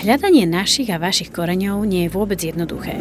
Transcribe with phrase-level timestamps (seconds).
[0.00, 2.96] Hľadanie našich a vašich koreňov nie je vôbec jednoduché.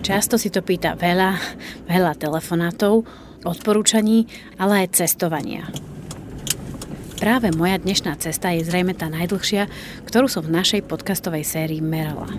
[0.00, 1.36] Často si to pýta veľa,
[1.84, 3.04] veľa telefonátov,
[3.44, 4.24] odporúčaní,
[4.56, 5.68] ale aj cestovania.
[7.20, 9.68] Práve moja dnešná cesta je zrejme tá najdlhšia,
[10.08, 12.32] ktorú som v našej podcastovej sérii merala.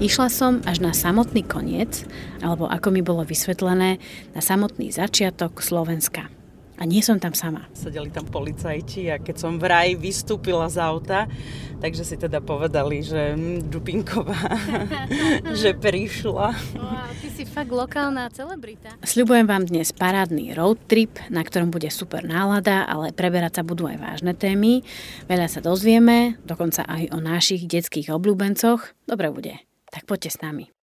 [0.00, 2.08] Išla som až na samotný koniec,
[2.40, 4.00] alebo ako mi bolo vysvetlené,
[4.32, 6.32] na samotný začiatok Slovenska.
[6.82, 7.70] A nie som tam sama.
[7.78, 11.30] Sedeli tam policajti a keď som vraj vystúpila z auta,
[11.78, 14.34] takže si teda povedali, že hm, Dupinková,
[15.62, 16.50] že prišla.
[16.74, 18.98] Wow, ty si fakt lokálna celebrita.
[18.98, 23.86] Sľubujem vám dnes parádny road trip, na ktorom bude super nálada, ale preberať sa budú
[23.86, 24.82] aj vážne témy.
[25.30, 29.06] Veľa sa dozvieme, dokonca aj o našich detských obľúbencoch.
[29.06, 29.54] Dobre bude.
[29.94, 30.81] Tak poďte s nami.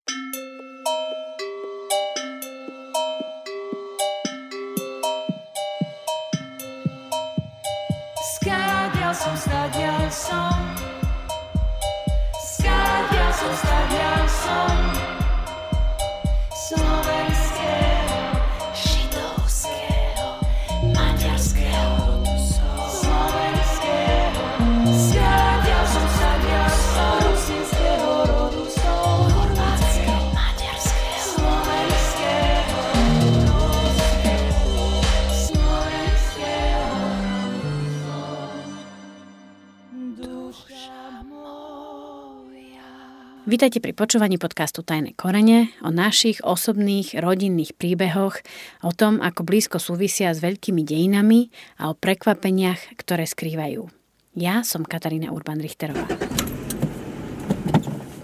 [43.48, 48.44] Vítajte pri počúvaní podcastu Tajné korene o našich osobných rodinných príbehoch,
[48.84, 51.48] o tom, ako blízko súvisia s veľkými dejinami
[51.80, 53.88] a o prekvapeniach, ktoré skrývajú.
[54.36, 56.12] Ja som Katarína Urban-Richterová.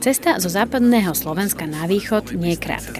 [0.03, 2.99] Cesta zo západného Slovenska na východ nie je krátka.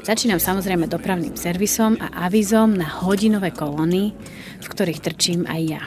[0.00, 4.16] Začínam samozrejme dopravným servisom a avizom na hodinové kolóny,
[4.64, 5.84] v ktorých trčím aj ja.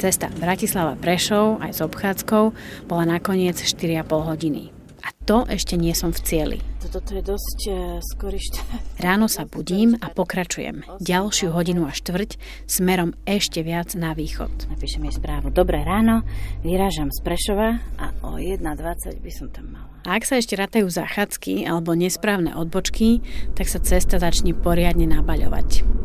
[0.00, 2.56] Cesta Bratislava Prešov aj s obchádzkou
[2.88, 4.72] bola nakoniec 4,5 hodiny.
[5.04, 6.58] A to ešte nie som v cieli.
[6.80, 8.40] Toto je dosť uh, skorý
[9.04, 14.72] Ráno sa budím a pokračujem ďalšiu hodinu a štvrť smerom ešte viac na východ.
[14.72, 15.52] Napíšem jej správu.
[15.52, 16.24] Dobré ráno,
[16.64, 19.92] vyrážam z Prešova a o 1.20 by som tam mala.
[20.08, 23.20] A ak sa ešte ratajú zachádzky alebo nesprávne odbočky,
[23.52, 26.00] tak sa cesta začne poriadne nabaľovať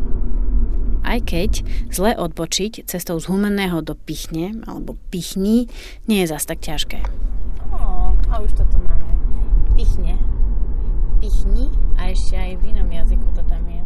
[1.05, 1.51] aj keď
[1.93, 5.69] zle odbočiť cestou z Humenného do Pichne alebo Pichní
[6.09, 7.05] nie je zas tak ťažké.
[7.69, 9.13] O, a už toto máme.
[9.77, 10.17] Pichne.
[11.21, 13.81] Pichni a ešte aj v inom jazyku to tam je.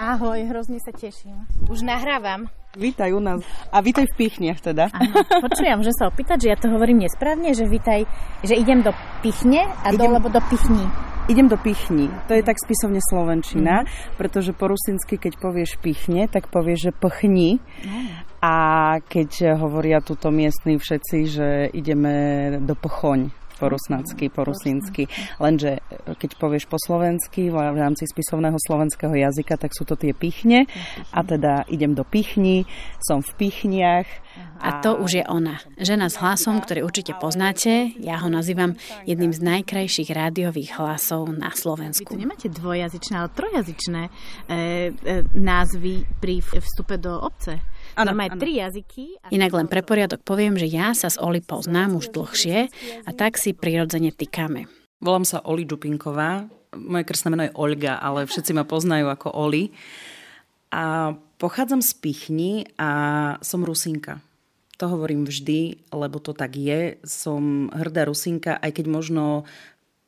[0.00, 1.44] Ahoj, hrozne sa teším.
[1.68, 2.48] Už nahrávam.
[2.72, 3.44] Vítaj u nás.
[3.68, 4.88] A vítaj v Pichniach teda.
[5.44, 8.08] Počujem, že sa opýtať, že ja to hovorím nesprávne, že vítaj,
[8.40, 10.08] že idem do Pichne a idem...
[10.08, 10.88] do, lebo do Pichni.
[11.28, 12.08] Idem do Pichni.
[12.26, 14.16] To je tak spisovne slovenčina, mm-hmm.
[14.16, 17.60] pretože po rusinsky, keď povieš Pichne, tak povieš, že Pchni.
[17.60, 18.24] Mm.
[18.40, 18.54] A
[19.04, 25.04] keď hovoria túto miestni všetci, že ideme do Pchoň po rusnácky, po rusínsky.
[25.36, 30.16] Lenže e, keď povieš po slovensky v rámci spisovného slovenského jazyka, tak sú to tie
[30.16, 30.64] pichne
[31.12, 32.64] a teda idem do pichni,
[33.04, 34.08] som v pichniach.
[34.60, 35.56] A to už je ona.
[35.80, 37.96] Žena s hlasom, ktorý určite poznáte.
[37.96, 38.76] Ja ho nazývam
[39.08, 42.12] jedným z najkrajších rádiových hlasov na Slovensku.
[42.12, 44.60] Vy tu nemáte dvojazyčné, ale trojazyčné e, e,
[45.32, 47.60] názvy pri vstupe do obce.
[48.00, 49.20] Ano, Máme aj tri jazyky.
[49.28, 52.72] Inak len pre poriadok poviem, že ja sa s Oli poznám už dlhšie
[53.04, 54.64] a tak si prirodzene týkame.
[55.04, 56.48] Volám sa Oli Dupinková.
[56.80, 59.68] Moje krstné meno je Olga, ale všetci ma poznajú ako Oli.
[60.72, 62.90] A pochádzam z Pichni a
[63.44, 64.24] som Rusinka.
[64.80, 66.96] To hovorím vždy, lebo to tak je.
[67.04, 69.44] Som hrdá Rusinka, aj keď možno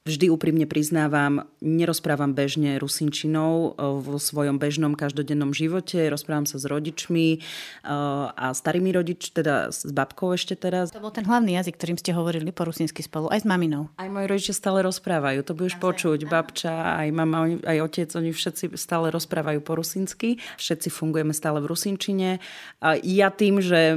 [0.02, 6.10] Vždy úprimne priznávam, nerozprávam bežne rusinčinou e, vo svojom bežnom každodennom živote.
[6.10, 7.94] Rozprávam sa s rodičmi e,
[8.34, 10.90] a starými rodič, teda s babkou ešte teraz.
[10.90, 13.94] To bol ten hlavný jazyk, ktorým ste hovorili po rusinsky spolu, aj s maminou.
[13.94, 16.26] Aj moji rodičia stále rozprávajú, to budeš počuť.
[16.26, 20.42] Babča, aj mama, aj otec, oni všetci stále rozprávajú po rusinsky.
[20.58, 22.42] Všetci fungujeme stále v rusinčine.
[22.82, 23.94] A ja tým, že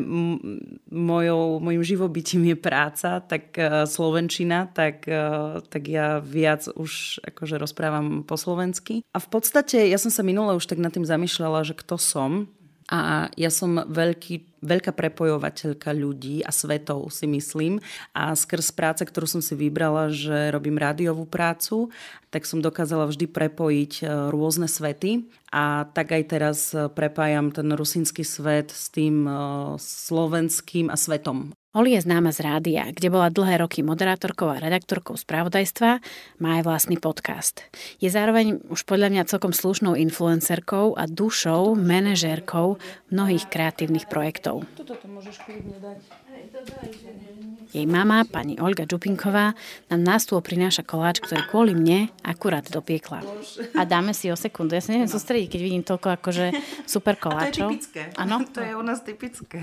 [0.94, 5.10] mojou, mojim živobytím je práca, tak e, slovenčina, tak,
[5.66, 9.08] tak ja viac už akože rozprávam po slovensky.
[9.16, 12.52] A v podstate ja som sa minule už tak nad tým zamýšľala, že kto som.
[12.86, 17.82] A ja som veľký, veľká prepojovateľka ľudí a svetov, si myslím.
[18.14, 21.90] A skrz práce, ktorú som si vybrala, že robím rádiovú prácu,
[22.30, 25.26] tak som dokázala vždy prepojiť e, rôzne svety.
[25.50, 29.34] A tak aj teraz e, prepájam ten rusínsky svet s tým e,
[29.82, 35.20] slovenským a svetom Oli je známa z rádia, kde bola dlhé roky moderátorkou a redaktorkou
[35.20, 36.00] spravodajstva,
[36.40, 37.68] má aj vlastný podcast.
[38.00, 42.80] Je zároveň už podľa mňa celkom slušnou influencerkou a dušou, manažérkou
[43.12, 44.64] mnohých kreatívnych projektov.
[44.80, 45.36] Toto to môžeš
[45.84, 46.00] dať.
[47.76, 49.52] Jej mama, pani Olga Čupinková,
[49.92, 53.20] nám na stôl prináša koláč, ktorý kvôli mne akurát dopiekla.
[53.76, 54.80] A dáme si o sekundu.
[54.80, 55.16] Ja sa neviem no.
[55.20, 56.56] sústrediť, keď vidím toľko akože
[56.88, 57.68] super koláčov.
[57.68, 58.02] A to je typické.
[58.16, 58.40] Ano?
[58.56, 59.60] To je u nás typické.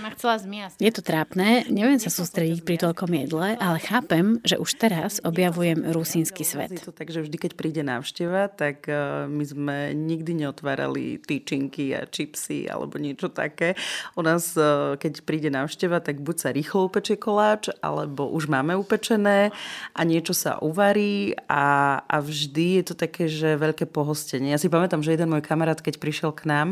[0.00, 0.80] Ma chcela zmiasť.
[0.80, 5.84] Je to trápne, neviem sa sústrediť pri toľkom jedle, ale chápem, že už teraz objavujem
[5.92, 6.72] rusínsky svet.
[6.80, 12.96] Takže vždy, keď príde návšteva, tak e, my sme nikdy neotvárali tyčinky a čipsy alebo
[12.96, 13.76] niečo také.
[14.16, 18.76] U nás, e, keď príde návšteva, tak buď sa rýchlo koláč, koláč, alebo už máme
[18.76, 19.52] upečené
[19.94, 24.54] a niečo sa uvarí a, a vždy je to také, že veľké pohostenie.
[24.54, 26.68] Ja si pamätám, že jeden môj kamarát, keď prišiel k nám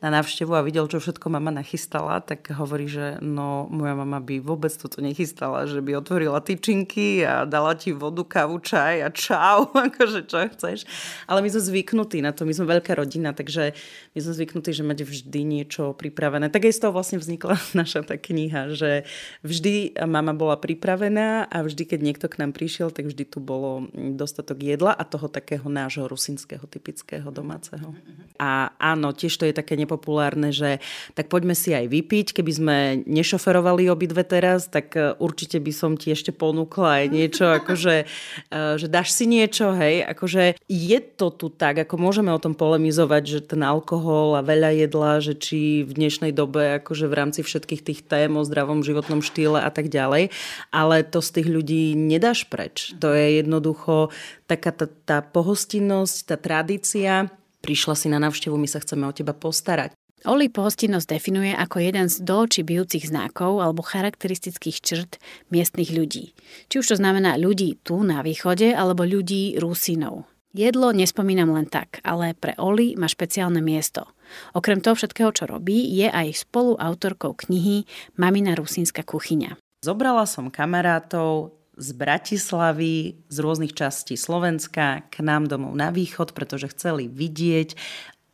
[0.00, 4.40] na návštevu a videl, čo všetko mama nachystala, tak hovorí, že no moja mama by
[4.40, 9.68] vôbec toto nechystala, že by otvorila tyčinky a dala ti vodu, kávu, čaj a čau,
[9.88, 10.78] akože čo chceš.
[11.26, 13.76] Ale my sme zvyknutí na to, my sme veľká rodina, takže
[14.16, 16.48] my sme zvyknutí, že mať vždy niečo pripravené.
[16.48, 19.04] Tak aj z toho vlastne vznikla naša tá kniha, že
[19.44, 23.92] vždy mama bola pripravená a vždy, keď niekto k nám prišiel, tak vždy tu bolo
[23.92, 27.92] dostatok jedla a toho takého nášho rusinského, typického domáceho.
[28.40, 30.80] A áno, tiež to je také nepopulárne, že
[31.12, 32.32] tak poďme si aj vypiť.
[32.32, 37.44] Keby sme nešoferovali obidve teraz, tak e, určite by som ti ešte ponúkla aj niečo,
[37.60, 42.38] akože, e, že dáš si niečo, hej, akože je to tu tak, ako môžeme o
[42.38, 47.16] tom polemizovať, že ten alkohol a veľa jedla, že či v dnešnej dobe, akože v
[47.18, 50.30] rámci všetkých tých tém o zdravom životnom štýle a tak ďalej,
[50.70, 52.94] ale to z tých ľudí nedáš preč.
[53.02, 54.14] To je jednoducho
[54.46, 57.26] taká tá, tá pohostinnosť, tá tradícia.
[57.60, 59.98] Prišla si na návštevu, my sa chceme o teba postarať.
[60.28, 65.12] Oli pohostinnosť definuje ako jeden z do či bijúcich znakov alebo charakteristických črt
[65.48, 66.36] miestnych ľudí.
[66.68, 70.28] Či už to znamená ľudí tu na východe alebo ľudí Rusinov.
[70.50, 74.10] Jedlo nespomínam len tak, ale pre Oli má špeciálne miesto.
[74.50, 77.86] Okrem toho všetkého, čo robí, je aj spoluautorkou knihy
[78.18, 79.54] Mamina rusínska kuchyňa.
[79.86, 86.74] Zobrala som kamarátov z Bratislavy, z rôznych častí Slovenska k nám domov na východ, pretože
[86.74, 87.78] chceli vidieť,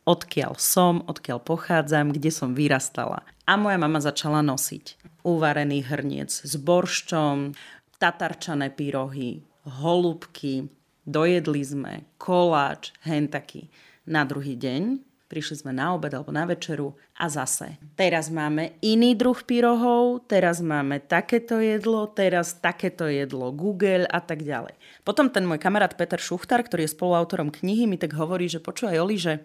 [0.09, 3.23] odkiaľ som, odkiaľ pochádzam, kde som vyrastala.
[3.45, 7.53] A moja mama začala nosiť uvarený hrniec s borščom,
[8.01, 10.71] tatarčané pyrohy, holubky,
[11.07, 13.71] dojedli sme koláč, hentaky.
[14.03, 17.75] Na druhý deň Prišli sme na obed alebo na večeru a zase.
[17.99, 24.47] Teraz máme iný druh pyrohov, teraz máme takéto jedlo, teraz takéto jedlo Google a tak
[24.47, 24.79] ďalej.
[25.03, 29.03] Potom ten môj kamarát Peter Šuchtar, ktorý je spoluautorom knihy, mi tak hovorí, že počúvaj
[29.03, 29.43] Oli, že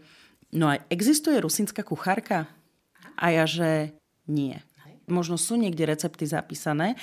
[0.55, 2.47] no aj existuje rusinská kuchárka?
[3.19, 3.91] A ja, že
[4.31, 4.63] nie
[5.11, 6.99] možno sú niekde recepty zapísané,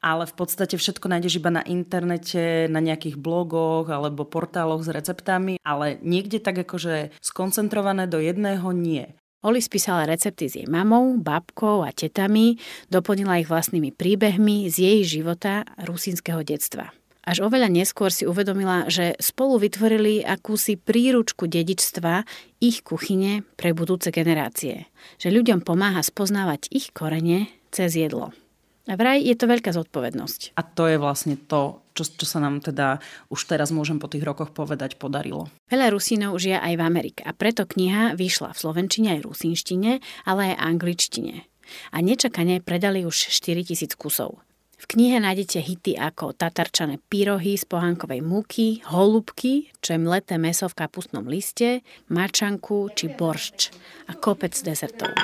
[0.00, 5.60] ale v podstate všetko nájdeš iba na internete, na nejakých blogoch alebo portáloch s receptami,
[5.62, 9.14] ale niekde tak akože skoncentrované do jedného nie.
[9.44, 12.56] Oli spísala recepty s jej mamou, babkou a tetami,
[12.88, 16.96] doplnila ich vlastnými príbehmi z jej života rusínskeho detstva.
[17.24, 22.24] Až oveľa neskôr si uvedomila, že spolu vytvorili akúsi príručku dedičstva
[22.60, 24.92] ich kuchyne pre budúce generácie.
[25.16, 28.36] Že ľuďom pomáha spoznávať ich korene cez jedlo.
[28.84, 30.60] A vraj je to veľká zodpovednosť.
[30.60, 33.00] A to je vlastne to, čo, čo sa nám teda
[33.32, 35.48] už teraz môžem po tých rokoch povedať podarilo.
[35.72, 40.52] Veľa Rusínov žije aj v Amerike a preto kniha vyšla v slovenčine aj rusínštine, ale
[40.52, 41.48] aj angličtine.
[41.96, 44.44] A nečakane predali už 4000 kusov.
[44.74, 50.66] V knihe nájdete hity ako tatarčané pyrohy z pohánkovej múky, holubky, čo je mleté meso
[50.66, 53.70] v kapustnom liste, mačanku či boršč
[54.10, 55.14] a kopec dezertov.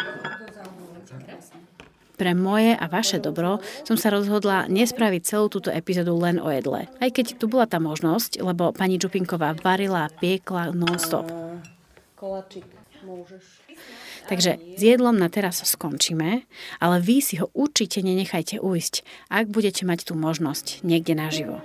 [2.21, 6.85] Pre moje a vaše dobro som sa rozhodla nespraviť celú túto epizódu len o jedle.
[7.01, 11.25] Aj keď tu bola tá možnosť, lebo pani Čupinková varila a piekla non-stop.
[12.21, 12.69] Kolačik
[13.09, 13.60] môžeš.
[14.31, 16.47] Takže s jedlom na teraz skončíme,
[16.79, 21.59] ale vy si ho určite nenechajte ujsť, ak budete mať tú možnosť niekde naživo.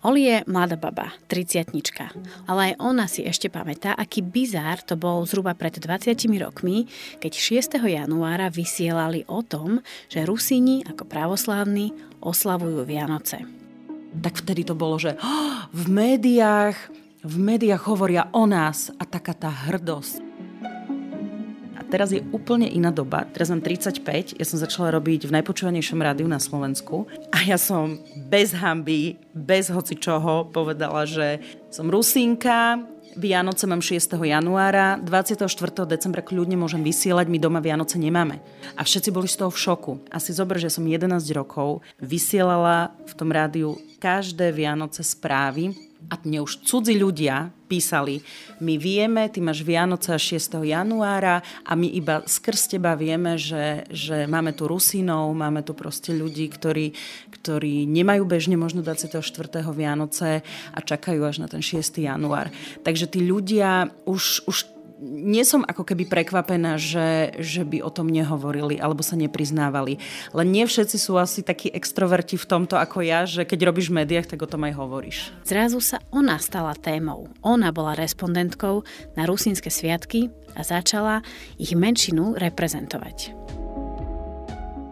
[0.00, 2.08] Oli je mladá baba, triciatnička,
[2.48, 6.88] ale aj ona si ešte pamätá, aký bizár to bol zhruba pred 20 rokmi,
[7.20, 7.76] keď 6.
[7.84, 11.92] januára vysielali o tom, že Rusíni ako pravoslávni
[12.24, 13.44] oslavujú Vianoce.
[14.24, 16.80] Tak vtedy to bolo, že oh, v médiách
[17.20, 20.24] v médiách hovoria o nás a taká tá hrdosť.
[21.76, 23.28] A teraz je úplne iná doba.
[23.28, 28.00] Teraz mám 35, ja som začala robiť v najpočúvanejšom rádiu na Slovensku a ja som
[28.28, 34.16] bez hamby, bez hoci čoho povedala, že som Rusínka, Vianoce mám 6.
[34.22, 35.50] januára, 24.
[35.82, 38.38] decembra kľudne môžem vysielať, my doma Vianoce nemáme.
[38.78, 39.92] A všetci boli z toho v šoku.
[40.14, 46.42] Asi zober, že som 11 rokov vysielala v tom rádiu každé Vianoce správy a mne
[46.42, 48.18] už cudzí ľudia písali,
[48.58, 50.58] my vieme, ty máš Vianoce 6.
[50.66, 56.10] januára a my iba skrz teba vieme, že, že máme tu Rusinov, máme tu proste
[56.10, 56.96] ľudí, ktorí,
[57.30, 59.22] ktorí nemajú bežne možno 24.
[59.70, 60.42] Vianoce
[60.74, 62.02] a čakajú až na ten 6.
[62.02, 62.50] január.
[62.82, 68.12] Takže tí ľudia už, už nie som ako keby prekvapená, že, že by o tom
[68.12, 69.96] nehovorili alebo sa nepriznávali.
[70.36, 74.04] Len nie všetci sú asi takí extroverti v tomto ako ja, že keď robíš v
[74.04, 75.18] médiách, tak o tom aj hovoríš.
[75.48, 77.32] Zrazu sa ona stala témou.
[77.40, 78.84] Ona bola respondentkou
[79.16, 81.24] na rusínske sviatky a začala
[81.56, 83.32] ich menšinu reprezentovať.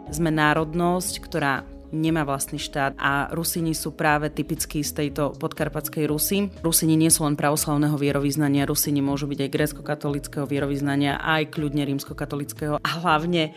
[0.08, 6.49] Sme národnosť, ktorá nemá vlastný štát a Rusini sú práve typickí z tejto podkarpatskej Rusy.
[6.61, 12.80] Rusini nie sú len pravoslavného vierovýznania, Rusini môžu byť aj grécko-katolického vierovýznania, aj kľudne rímsko-katolického
[12.80, 13.52] a hlavne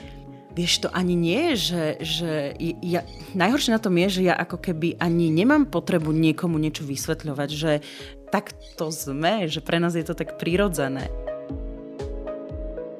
[0.52, 2.32] Vieš, to ani nie je, že, že
[2.84, 7.50] ja, najhoršie na tom je, že ja ako keby ani nemám potrebu niekomu niečo vysvetľovať,
[7.56, 7.80] že
[8.36, 11.08] tak to sme, že pre nás je to tak prirodzené.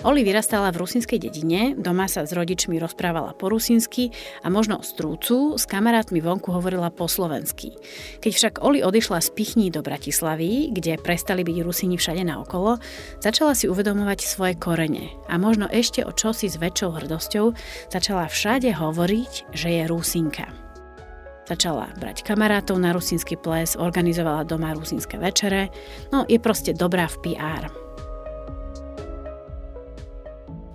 [0.02, 4.10] Oli vyrastala v rusinskej dedine, doma sa s rodičmi rozprávala po rusinsky
[4.42, 7.78] a možno z trúcu s kamarátmi vonku hovorila po slovensky.
[8.18, 12.82] Keď však Oli odišla z Pichní do Bratislavy, kde prestali byť Rusini všade naokolo,
[13.22, 17.54] začala si uvedomovať svoje korene a možno ešte o čosi s väčšou hrdosťou
[17.94, 20.50] začala všade hovoriť, že je Rusinka.
[21.46, 25.70] Začala brať kamarátov na rusínsky ples, organizovala doma rusínske večere,
[26.10, 27.70] no je proste dobrá v PR.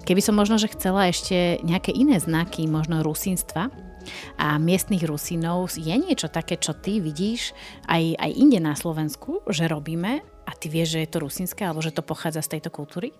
[0.07, 3.75] Keby som možno, že chcela ešte nejaké iné znaky, možno rusínstva
[4.39, 7.51] a miestnych Rusínov, je niečo také, čo ty vidíš
[7.91, 11.83] aj, aj inde na Slovensku, že robíme a ty vieš, že je to rusínske alebo
[11.83, 13.11] že to pochádza z tejto kultúry?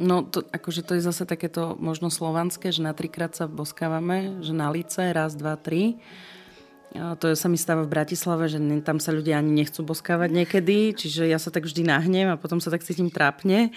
[0.00, 4.56] No, to, akože to je zase takéto možno slovanské, že na trikrát sa boskávame, že
[4.56, 6.00] na lice, raz, dva, tri.
[6.90, 11.22] To sa mi stáva v Bratislave, že tam sa ľudia ani nechcú boskávať niekedy, čiže
[11.22, 13.70] ja sa tak vždy nahnem a potom sa tak cítim trápne.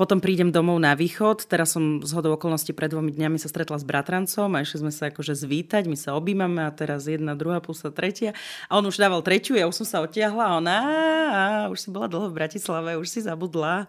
[0.00, 3.76] Potom prídem domov na východ, teraz som z hodou okolností pred dvomi dňami sa stretla
[3.76, 7.60] s bratrancom a išli sme sa akože zvítať, my sa objímame a teraz jedna, druhá,
[7.60, 8.32] pusa, tretia.
[8.72, 10.78] A on už dával tretiu, ja už som sa odtiahla a ona
[11.28, 13.84] a už si bola dlho v Bratislave, už si zabudla.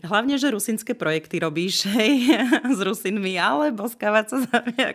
[0.00, 2.32] Hlavne, že rusinské projekty robíš, hej,
[2.76, 4.36] s Rusinmi, ale boskávať sa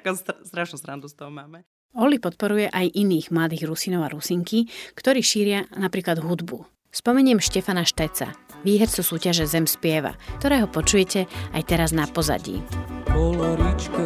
[0.01, 0.09] ako
[0.41, 1.61] strašnú srandu z toho máme.
[1.97, 6.61] Oli podporuje aj iných mladých Rusinov a Rusinky, ktorí šíria napríklad hudbu.
[6.93, 12.61] Spomeniem Štefana Šteca, výhercu súťaže Zem spieva, ktorého počujete aj teraz na pozadí.
[13.09, 14.05] Kolo ričke,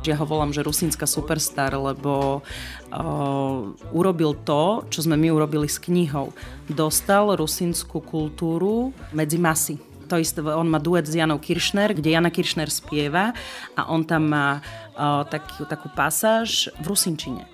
[0.00, 3.60] Ja ho volám, že Rusínska superstar, lebo uh,
[3.92, 6.32] urobil to, čo sme my urobili s knihou.
[6.68, 9.76] Dostal rusínsku kultúru medzi masy
[10.10, 13.30] to isté, on má duet s Janou Kiršner, kde Jana Kiršner spieva
[13.78, 17.46] a on tam má uh, takú, takú pasáž v rusinčine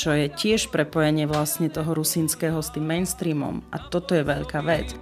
[0.00, 3.60] čo je tiež prepojenie vlastne toho rusínskeho s tým mainstreamom.
[3.68, 4.96] A toto je veľká vec.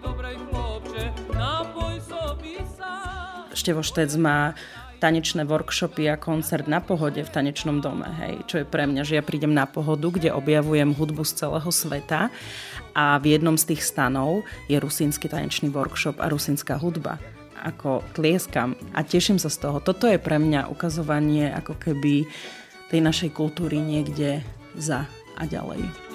[3.55, 4.59] Števo Štec má
[4.99, 9.17] tanečné workshopy a koncert na pohode v tanečnom dome, hej, čo je pre mňa, že
[9.19, 12.29] ja prídem na pohodu, kde objavujem hudbu z celého sveta
[12.93, 17.17] a v jednom z tých stanov je rusínsky tanečný workshop a rusínska hudba
[17.59, 19.83] ako tlieskam a teším sa z toho.
[19.83, 22.23] Toto je pre mňa ukazovanie ako keby
[22.89, 24.47] tej našej kultúry niekde
[24.79, 26.08] za a ďalej.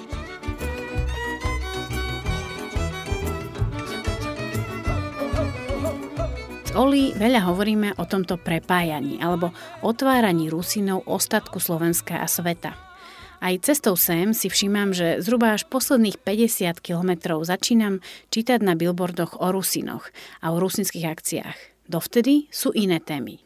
[6.74, 9.54] Oli veľa hovoríme o tomto prepájaní alebo
[9.86, 12.74] otváraní Rusinov ostatku Slovenska a sveta.
[13.38, 18.02] Aj cestou sem si všímam, že zhruba až posledných 50 kilometrov začínam
[18.34, 20.10] čítať na billboardoch o Rusinoch
[20.42, 21.58] a o rusinských akciách.
[21.86, 23.43] Dovtedy sú iné témy.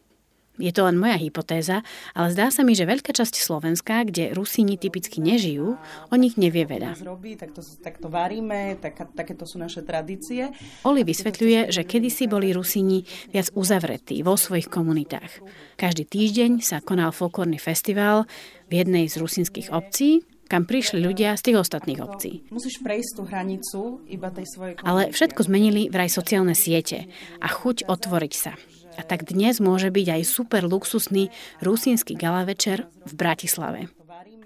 [0.57, 1.85] Je to len moja hypotéza,
[2.17, 5.77] ale zdá sa mi, že veľká časť Slovenska, kde Rusíni typicky nežijú,
[6.09, 6.97] o nich nevie veľa.
[7.37, 10.49] tak, to, tak to varíme, tak, takéto sú naše tradície.
[10.81, 15.45] Oli vysvetľuje, že kedysi boli Rusíni viac uzavretí vo svojich komunitách.
[15.77, 18.25] Každý týždeň sa konal folklórny festival
[18.67, 22.47] v jednej z rusínskych obcí, kam prišli ľudia z tých ostatných obcí.
[22.49, 24.73] Musíš prejsť tú hranicu iba tej svojej.
[24.81, 27.11] Ale všetko zmenili vraj sociálne siete
[27.43, 28.55] a chuť otvoriť sa.
[28.97, 31.29] A tak dnes môže byť aj super luxusný
[31.61, 33.93] rusínsky gala večer v Bratislave.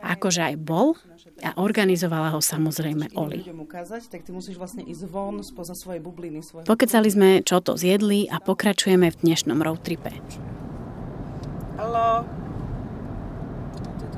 [0.03, 0.99] Akože aj bol
[1.41, 3.47] a organizovala ho samozrejme Oli.
[4.57, 4.83] Vlastne
[6.67, 10.11] Pokecali sme, čo to zjedli a pokračujeme v dnešnom roadtripe.
[11.77, 12.25] Halo.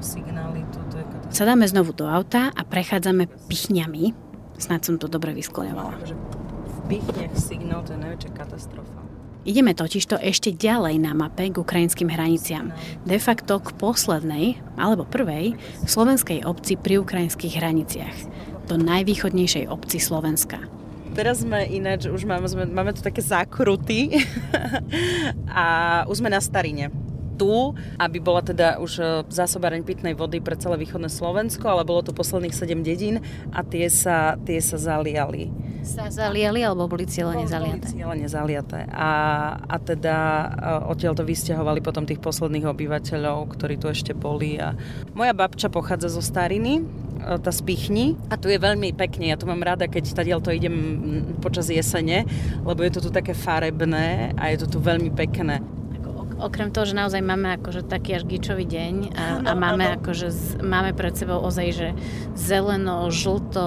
[0.04, 1.36] signály, toto je katastrofa.
[1.36, 4.12] Sadáme znovu do auta a prechádzame pichňami.
[4.60, 5.96] Snad som to dobre vyskloňovala.
[5.96, 6.16] Akože
[6.64, 9.03] v pichniach signál, to je najväčšia katastrofa.
[9.44, 12.72] Ideme totižto ešte ďalej na mape k ukrajinským hraniciam.
[13.04, 18.16] De facto k poslednej, alebo prvej, slovenskej obci pri ukrajinských hraniciach.
[18.72, 20.64] Do najvýchodnejšej obci Slovenska.
[21.12, 24.16] Teraz sme ináč, už máme, sme, máme tu také zákruty
[25.52, 25.66] a
[26.08, 26.88] už sme na Starine
[27.36, 32.06] tu, aby bola teda už e, zásobareň pitnej vody pre celé východné Slovensko, ale bolo
[32.06, 35.50] tu posledných 7 dedín a tie sa, tie sa zaliali.
[35.84, 37.92] Sa zaliali alebo boli cieľene zaliaté?
[37.92, 38.80] Boli cieľene zaliaté.
[38.90, 39.12] A,
[39.60, 40.48] a teda e,
[40.96, 44.58] odtiaľ to vysťahovali potom tých posledných obyvateľov, ktorí tu ešte boli.
[44.64, 44.74] A
[45.12, 46.84] moja babča pochádza zo Stariny, e,
[47.44, 49.28] tá spichni a tu je veľmi pekne.
[49.28, 50.76] Ja tu mám rada, keď tadiaľ to idem
[51.44, 52.24] počas jesene,
[52.64, 55.83] lebo je to tu také farebné a je to tu veľmi pekné
[56.44, 60.60] okrem toho, že naozaj máme akože taký až gičový deň a, a máme akože z,
[60.60, 61.90] máme pred sebou ozaj, že
[62.36, 63.64] zeleno, žlto,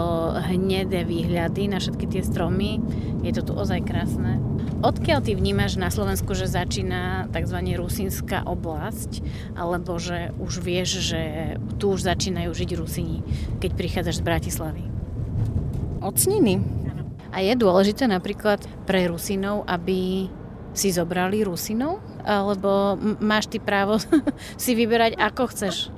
[0.53, 2.79] hnedé výhľady na všetky tie stromy.
[3.25, 4.39] Je to tu ozaj krásne.
[4.85, 7.59] Odkiaľ ty vnímaš na Slovensku, že začína tzv.
[7.81, 9.25] rusínska oblasť,
[9.57, 11.23] alebo že už vieš, že
[11.81, 13.25] tu už začínajú žiť Rusini,
[13.59, 14.85] keď prichádzaš z Bratislavy?
[16.05, 16.61] Od Sniny.
[17.33, 20.29] A je dôležité napríklad pre Rusinov, aby
[20.77, 22.05] si zobrali Rusinov?
[22.27, 24.03] Alebo máš ty právo
[24.63, 25.95] si vyberať ako chceš?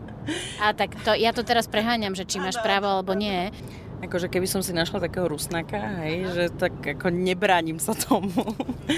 [0.61, 3.49] A tak to, ja to teraz preháňam, že či máš právo alebo nie.
[3.99, 8.31] Akože keby som si našla takého rusnaka, hej, že tak ako nebránim sa tomu.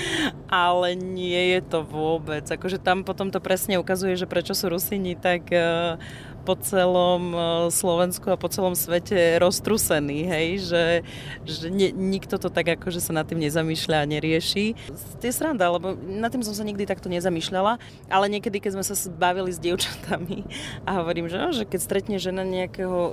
[0.52, 2.44] Ale nie je to vôbec.
[2.44, 5.96] Akože tam potom to presne ukazuje, že prečo sú Rusini tak uh,
[6.40, 10.84] po celom e, Slovensku a po celom svete roztrusený, hej, že,
[11.44, 14.66] že ne, nikto to tak akože sa nad tým nezamýšľa a nerieši.
[15.20, 17.76] To je sranda, lebo nad tým som sa nikdy takto nezamýšľala,
[18.08, 20.48] ale niekedy, keď sme sa bavili s dievčatami
[20.88, 23.12] a hovorím, že, no, že keď stretne žena nejakého um,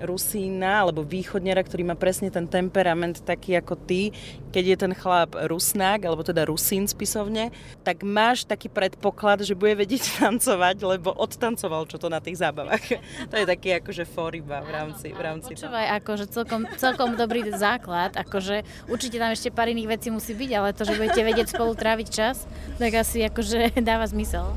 [0.00, 4.10] Rusína alebo východniara, ktorý má presne ten temperament taký ako ty,
[4.50, 7.52] keď je ten chlap Rusnák, alebo teda Rusín spisovne,
[7.84, 12.53] tak máš taký predpoklad, že bude vedieť tancovať, lebo odtancoval čo to na tých zábavách
[12.54, 12.84] zábavách.
[13.30, 18.14] to je taký akože foriba v rámci, v rámci Počúvaj, akože celkom, celkom dobrý základ,
[18.14, 21.74] akože určite tam ešte pár iných vecí musí byť, ale to, že budete vedieť spolu
[21.74, 22.46] tráviť čas,
[22.78, 24.54] tak asi akože dáva zmysel.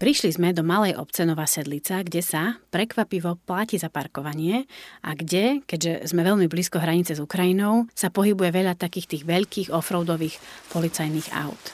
[0.00, 4.64] Prišli sme do malej obce Nová Sedlica, kde sa prekvapivo pláti za parkovanie
[5.04, 9.68] a kde, keďže sme veľmi blízko hranice s Ukrajinou, sa pohybuje veľa takých tých veľkých
[9.68, 10.40] offroadových
[10.72, 11.64] policajných aut.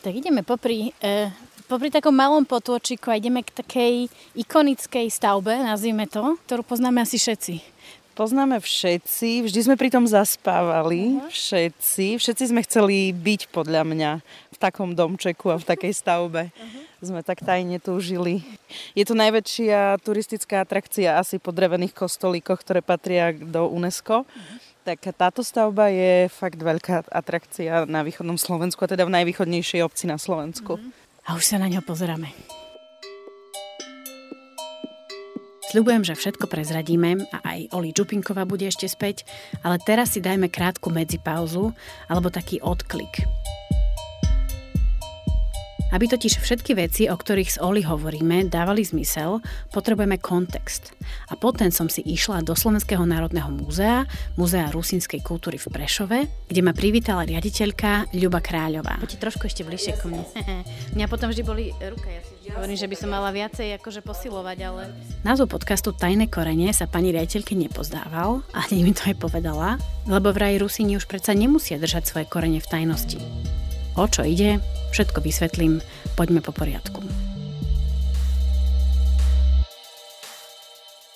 [0.00, 1.28] Tak ideme popri, e,
[1.68, 3.94] popri takom malom potôčiku a ideme k takej
[4.32, 7.60] ikonickej stavbe, nazvime to, ktorú poznáme asi všetci.
[8.16, 11.28] Poznáme všetci, vždy sme pri tom zaspávali, uh-huh.
[11.28, 12.16] všetci.
[12.16, 16.48] Všetci sme chceli byť podľa mňa v takom domčeku a v takej stavbe.
[16.48, 16.80] Uh-huh.
[17.04, 18.40] Sme tak tajne túžili.
[18.96, 24.24] Je to najväčšia turistická atrakcia asi po drevených kostolíkoch, ktoré patria do UNESCO.
[24.24, 29.80] Uh-huh tak táto stavba je fakt veľká atrakcia na východnom Slovensku, a teda v najvýchodnejšej
[29.84, 30.80] obci na Slovensku.
[30.80, 31.28] Mm-hmm.
[31.28, 32.32] A už sa na ňo pozeráme.
[35.70, 39.22] Sľubujem, že všetko prezradíme a aj Oli Čupinková bude ešte späť,
[39.62, 41.70] ale teraz si dajme krátku medzipauzu
[42.10, 43.22] alebo taký odklik.
[45.90, 49.42] Aby totiž všetky veci, o ktorých s Oli hovoríme, dávali zmysel,
[49.74, 50.94] potrebujeme kontext.
[51.30, 54.06] A potom som si išla do Slovenského národného múzea,
[54.38, 59.02] Múzea rusínskej kultúry v Prešove, kde ma privítala riaditeľka Ľuba Kráľová.
[59.02, 60.22] Poďte trošku ešte bližšie ku mne.
[60.94, 64.00] Mňa potom vždy boli ruka, ja si vždy hovorím, že by som mala viacej akože
[64.06, 64.82] posilovať, ale...
[65.26, 69.76] Názov podcastu Tajné korene sa pani riaditeľke nepozdával, ani mi to aj povedala,
[70.06, 73.18] lebo vraj Rusíni už predsa nemusia držať svoje korene v tajnosti.
[73.98, 74.62] O čo ide?
[74.90, 75.78] Všetko vysvetlím.
[76.18, 77.00] Poďme po poriadku.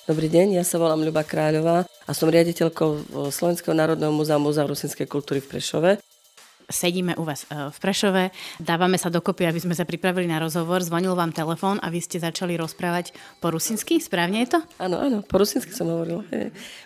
[0.04, 5.08] Dobrý deň, ja sa volám Ľuba Kráľová a som riaditeľkou Slovenského národného múzea Múzea rusinskej
[5.08, 5.90] kultúry v Prešove
[6.68, 8.22] sedíme u vás e, v Prešove,
[8.60, 12.20] dávame sa dokopy, aby sme sa pripravili na rozhovor, zvonil vám telefón a vy ste
[12.20, 14.60] začali rozprávať po rusinsky, správne je to?
[14.80, 16.24] Áno, áno, po rusinsky som hovorila.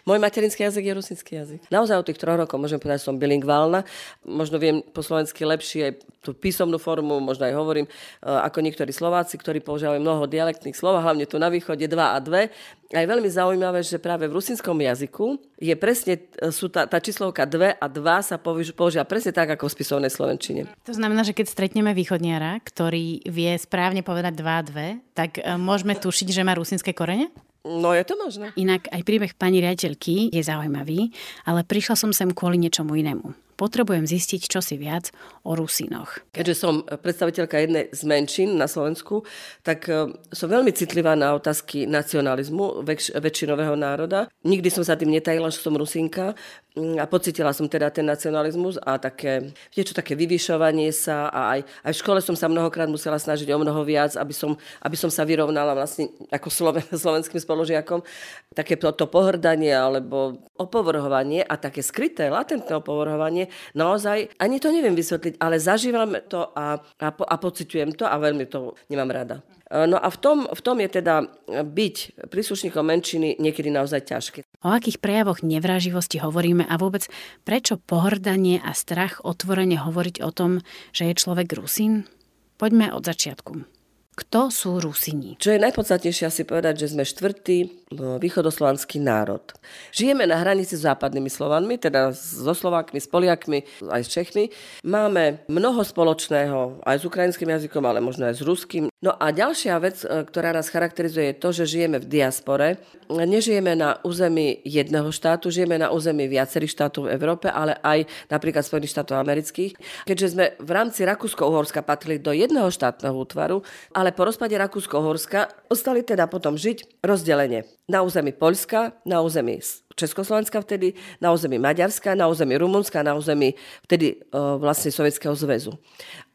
[0.09, 1.61] Môj materinský jazyk je rusinský jazyk.
[1.71, 3.87] Naozaj od tých troch rokov môžem povedať, že som bilingválna.
[4.27, 7.91] Možno viem po slovensky lepšie aj tú písomnú formu, možno aj hovorím, e,
[8.27, 12.88] ako niektorí Slováci, ktorí používajú mnoho dialektných slov, hlavne tu na východe 2 a 2.
[12.89, 16.97] A je veľmi zaujímavé, že práve v rusinskom jazyku je presne, e, sú tá, tá
[16.97, 20.65] číslovka 2 a 2 sa používa presne tak, ako v spisovnej slovenčine.
[20.89, 25.61] To znamená, že keď stretneme východniara, ktorý vie správne povedať 2 a 2, tak e,
[25.61, 27.29] môžeme tušiť, že má rusinské korene?
[27.69, 28.57] No je to možné.
[28.57, 31.13] Inak aj príbeh pani riaditeľky je zaujímavý,
[31.45, 33.48] ale prišla som sem kvôli niečomu inému.
[33.59, 35.11] Potrebujem zistiť čosi viac
[35.43, 36.23] o Rusínoch.
[36.31, 39.27] Keďže som predstaviteľka jednej z menšín na Slovensku,
[39.67, 44.31] tak e, som veľmi citlivá na otázky nacionalizmu väč- väčšinového národa.
[44.47, 46.39] Nikdy som sa tým netajila, že som Rusínka
[46.79, 51.61] mm, a pocitila som teda ten nacionalizmus a také, niečo také vyvyšovanie sa a aj,
[51.83, 54.55] aj v škole som sa mnohokrát musela snažiť o mnoho viac, aby som,
[54.87, 58.07] aby som sa vyrovnala vlastne ako sloven, slovenským spolužiakom.
[58.55, 64.95] Také to, to pohrdanie alebo opovrhovanie a také skryté, latentné opovrhovanie, naozaj, ani to neviem
[64.95, 69.37] vysvetliť, ale zažívam to a, a, a pociťujem to a veľmi to nemám rada.
[69.69, 74.39] No a v tom, v tom je teda byť príslušníkom menšiny niekedy naozaj ťažké.
[74.65, 77.05] O akých prejavoch nevraživosti hovoríme a vôbec
[77.45, 80.65] prečo pohrdanie a strach otvorene hovoriť o tom,
[80.97, 82.09] že je človek Rusín?
[82.57, 83.78] Poďme od začiatku.
[84.19, 85.39] Kto sú Rusini?
[85.39, 89.47] Čo je najpodstatnejšie asi povedať, že sme štvrtý no, východoslovanský národ.
[89.95, 94.51] Žijeme na hranici s západnými Slovanmi, teda so Slovákmi, s Poliakmi, aj s Čechmi.
[94.83, 98.91] Máme mnoho spoločného aj s ukrajinským jazykom, ale možno aj s ruským.
[98.99, 102.83] No a ďalšia vec, e, ktorá nás charakterizuje, je to, že žijeme v diaspore.
[103.07, 108.67] Nežijeme na území jedného štátu, žijeme na území viacerých štátov v Európe, ale aj napríklad
[108.67, 109.79] Spojených štátov amerických.
[110.03, 113.63] Keďže sme v rámci Rakúsko-Uhorska patrili do jedného štátneho útvaru,
[113.95, 117.67] ale po rozpade Rakúsko-Uhorska ostali teda potom žiť rozdelenie.
[117.91, 119.59] Na území Poľska, na území
[119.99, 125.75] Československa vtedy, na území Maďarska, na území Rumunska, na území vtedy uh, vlastne Sovietskeho zväzu.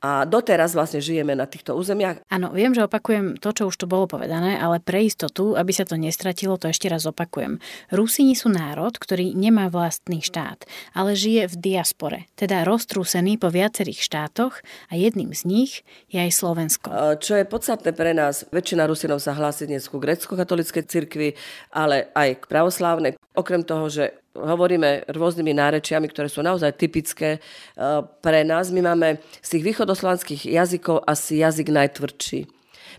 [0.03, 2.27] A doteraz vlastne žijeme na týchto územiach.
[2.27, 5.87] Áno, viem, že opakujem to, čo už tu bolo povedané, ale pre istotu, aby sa
[5.87, 7.63] to nestratilo, to ešte raz opakujem.
[7.87, 14.03] Rusíni sú národ, ktorý nemá vlastný štát, ale žije v diaspore, teda roztrúsený po viacerých
[14.03, 14.59] štátoch
[14.91, 15.71] a jedným z nich
[16.11, 16.91] je aj Slovensko.
[17.23, 21.39] Čo je podstatné pre nás, väčšina Rusinov sa hlási dnes ku grecko-katolíckej cirkvi,
[21.71, 23.15] ale aj k pravoslávnej.
[23.33, 27.39] Okrem toho, že hovoríme rôznymi nárečiami, ktoré sú naozaj typické e,
[28.01, 28.73] pre nás.
[28.73, 32.49] My máme z tých východoslovanských jazykov asi jazyk najtvrdší.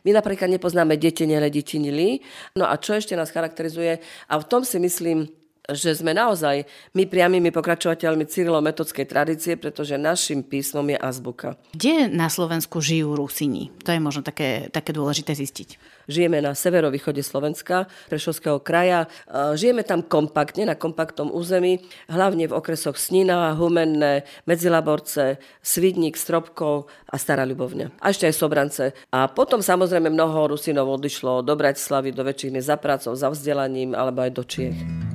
[0.06, 2.22] My napríklad nepoznáme detene, leditinili.
[2.54, 3.98] No a čo ešte nás charakterizuje?
[4.30, 5.26] A v tom si myslím,
[5.72, 11.56] že sme naozaj my priamými pokračovateľmi Cyrilo-metodskej tradície, pretože našim písmom je azbuka.
[11.72, 13.72] Kde na Slovensku žijú Rusini?
[13.88, 15.80] To je možno také, také dôležité zistiť.
[16.04, 19.08] Žijeme na severovýchode Slovenska, Prešovského kraja.
[19.56, 21.80] Žijeme tam kompaktne, na kompaktnom území,
[22.12, 28.04] hlavne v okresoch Snina, Humenné, Medzilaborce, Svidník, Stropkov a Stará Ľubovňa.
[28.04, 28.92] A ešte aj Sobrance.
[29.16, 33.96] A potom samozrejme mnoho Rusinov odišlo do Bratislavy, do väčších miest za prácou, za vzdelaním
[33.96, 35.13] alebo aj do Čiech.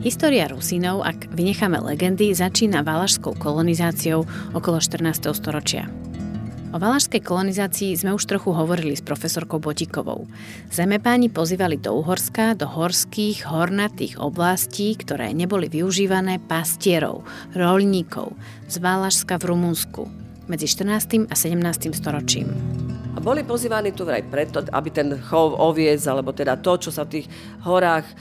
[0.00, 4.24] História Rusínov, ak vynecháme legendy, začína valašskou kolonizáciou
[4.56, 5.28] okolo 14.
[5.36, 5.92] storočia.
[6.72, 10.24] O valašskej kolonizácii sme už trochu hovorili s profesorkou Botikovou.
[10.72, 18.32] Zemepáni pozývali do Uhorska, do horských, hornatých oblastí, ktoré neboli využívané pastierov, rolníkov
[18.72, 20.19] z Valašska v Rumunsku
[20.50, 21.30] medzi 14.
[21.30, 21.94] a 17.
[21.94, 22.50] storočím.
[23.20, 27.20] Boli pozývaní tu vraj preto, aby ten chov oviec, alebo teda to, čo sa v
[27.20, 27.26] tých
[27.66, 28.14] horách e,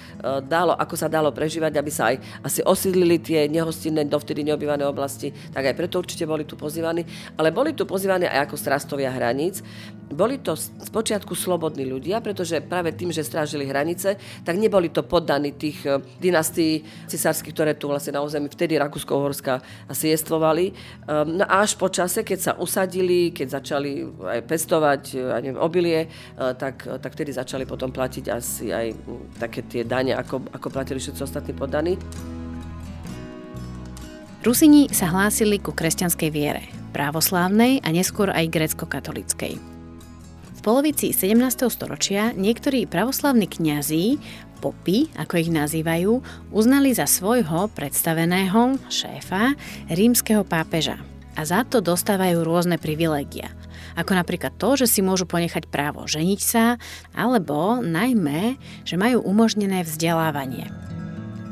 [0.44, 5.32] dalo, ako sa dalo prežívať, aby sa aj asi osídlili tie nehostinné, dovtedy neobývané oblasti,
[5.56, 7.06] tak aj preto určite boli tu pozývaní.
[7.40, 9.64] Ale boli tu pozývaní aj ako strastovia hraníc.
[10.10, 15.56] Boli to spočiatku slobodní ľudia, pretože práve tým, že strážili hranice, tak neboli to poddaní
[15.56, 20.76] tých e, dynastí cisárskych, ktoré tu vlastne na území vtedy Rakúsko-Uhorska asi jestvovali.
[21.08, 21.88] Ehm, no a až po
[22.20, 27.32] čase, keď sa usadili, keď začali aj pestovať ja neviem, obilie, eh, tak, tak vtedy
[27.32, 28.88] začali potom platiť asi aj
[29.40, 31.96] také tie dane, ako, ako platili všetci ostatní poddaní.
[34.40, 36.64] Rusini sa hlásili ku kresťanskej viere,
[36.96, 39.60] právoslávnej a neskôr aj grecko-katolíckej.
[40.60, 41.72] V polovici 17.
[41.72, 44.20] storočia niektorí pravoslavní kňazí,
[44.60, 46.20] popy, ako ich nazývajú,
[46.52, 49.56] uznali za svojho predstaveného šéfa
[49.88, 51.09] rímskeho pápeža
[51.40, 53.56] a za to dostávajú rôzne privilégia
[54.00, 56.80] ako napríklad to, že si môžu ponechať právo ženiť sa,
[57.12, 58.56] alebo najmä,
[58.88, 60.72] že majú umožnené vzdelávanie.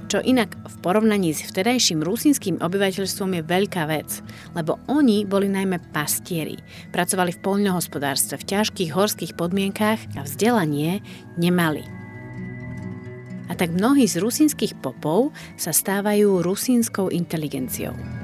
[0.07, 4.23] Čo inak v porovnaní s vtedajším rusínskym obyvateľstvom je veľká vec,
[4.55, 6.55] lebo oni boli najmä pastieri,
[6.95, 11.03] pracovali v poľnohospodárstve v ťažkých horských podmienkách a vzdelanie
[11.35, 11.83] nemali.
[13.51, 18.16] A tak mnohí z rusínskych popov sa stávajú rusínskou inteligenciou.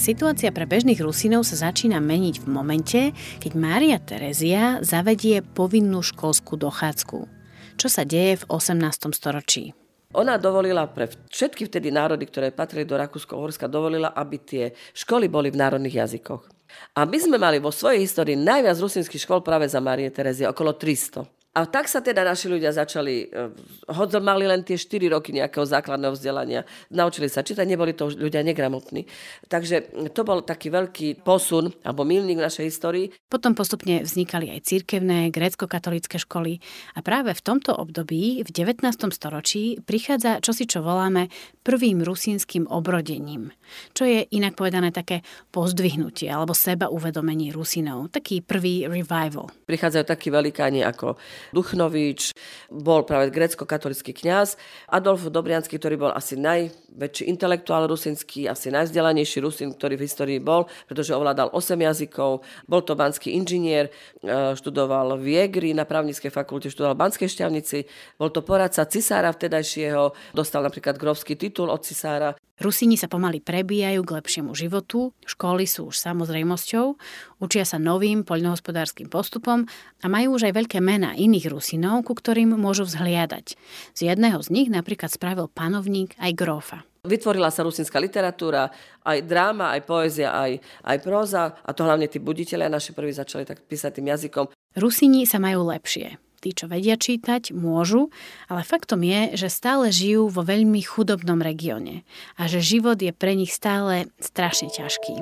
[0.00, 3.00] Situácia pre bežných Rusinov sa začína meniť v momente,
[3.36, 7.28] keď Mária Terezia zavedie povinnú školskú dochádzku.
[7.76, 8.80] Čo sa deje v 18.
[9.12, 9.76] storočí?
[10.16, 14.64] Ona dovolila pre všetky vtedy národy, ktoré patrili do Rakúsko-Uhorska, dovolila, aby tie
[14.96, 16.48] školy boli v národných jazykoch.
[16.96, 20.80] A my sme mali vo svojej histórii najviac rusinských škôl práve za Márie Terezie, okolo
[20.80, 21.28] 300.
[21.50, 23.50] A tak sa teda naši ľudia začali, eh,
[23.90, 26.62] hoď mali len tie 4 roky nejakého základného vzdelania,
[26.94, 29.10] naučili sa čítať, neboli to ľudia negramotní.
[29.50, 33.10] Takže to bol taký veľký posun alebo milník v našej histórii.
[33.26, 36.62] Potom postupne vznikali aj cirkevné, grécko-katolické školy
[36.94, 39.10] a práve v tomto období, v 19.
[39.10, 41.34] storočí, prichádza čosi, čo voláme
[41.66, 43.50] prvým rusínskym obrodením,
[43.90, 49.50] čo je inak povedané také pozdvihnutie alebo seba uvedomenie Rusinov, taký prvý revival.
[49.66, 51.18] Prichádzajú takí velikáni ako
[51.52, 52.32] Duchnovič,
[52.70, 59.74] bol práve grecko-katolický kňaz, Adolf Dobriansky, ktorý bol asi najväčší intelektuál rusinský, asi najvzdelanejší Rusin,
[59.74, 63.88] ktorý v histórii bol, pretože ovládal 8 jazykov, bol to banský inžinier,
[64.20, 67.78] e, študoval v Jegri na právnickej fakulte, študoval v Banskej šťavnici,
[68.20, 72.36] bol to poradca cisára vtedajšieho, dostal napríklad grovský titul od cisára.
[72.60, 76.92] Rusíni sa pomaly prebíjajú k lepšiemu životu, školy sú už samozrejmosťou,
[77.40, 79.64] učia sa novým poľnohospodárským postupom
[80.04, 83.56] a majú už aj veľké mená iných Rusinov, ku ktorým môžu vzhliadať.
[83.96, 86.78] Z jedného z nich napríklad spravil panovník aj grófa.
[87.00, 88.68] Vytvorila sa rusinská literatúra,
[89.08, 93.48] aj dráma, aj poézia, aj, aj próza a to hlavne tí buditeľia naši prví začali
[93.48, 94.52] tak písať tým jazykom.
[94.76, 96.20] Rusini sa majú lepšie.
[96.40, 98.08] Tí, čo vedia čítať, môžu,
[98.48, 102.00] ale faktom je, že stále žijú vo veľmi chudobnom regióne
[102.40, 105.20] a že život je pre nich stále strašne ťažký.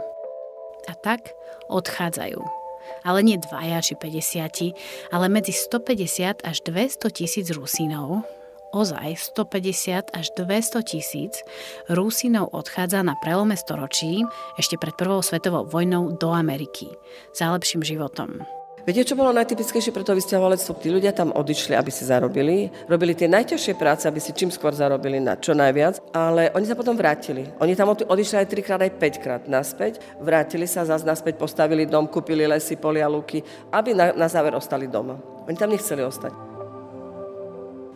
[0.86, 1.34] A tak
[1.66, 2.38] odchádzajú.
[3.02, 8.22] Ale nie dvaja či 50, ale medzi 150 až 200 tisíc Rusínov,
[8.70, 11.42] ozaj 150 až 200 tisíc
[11.90, 14.22] Rusinov odchádza na prelome storočí
[14.54, 16.88] ešte pred prvou svetovou vojnou do Ameriky
[17.34, 18.57] za lepším životom.
[18.88, 20.80] Viete, čo bolo najtypickejšie pre to vysťahovalectvo?
[20.80, 24.72] Tí ľudia tam odišli, aby si zarobili, robili tie najťažšie práce, aby si čím skôr
[24.72, 27.44] zarobili na čo najviac, ale oni sa potom vrátili.
[27.60, 32.48] Oni tam odišli aj trikrát, aj päťkrát naspäť, vrátili sa, zase naspäť postavili dom, kúpili
[32.48, 35.20] lesy, polia, lúky, aby na, na záver ostali doma.
[35.44, 36.57] Oni tam nechceli ostať.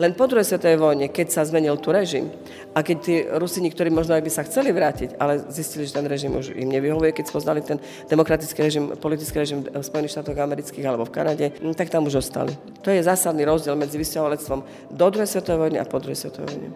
[0.01, 2.33] Len po druhej svetovej vojne, keď sa zmenil tu režim
[2.73, 6.09] a keď tí Rusini, ktorí možno aj by sa chceli vrátiť, ale zistili, že ten
[6.09, 7.77] režim už im nevyhovuje, keď spoznali ten
[8.09, 12.25] demokratický režim, politický režim v Spojených štátoch amerických alebo v Kanade, hm, tak tam už
[12.25, 12.57] ostali.
[12.81, 14.61] To je zásadný rozdiel medzi vysťahovalectvom
[14.97, 16.71] do druhej svetovej vojny a po druhej svetovej vojne.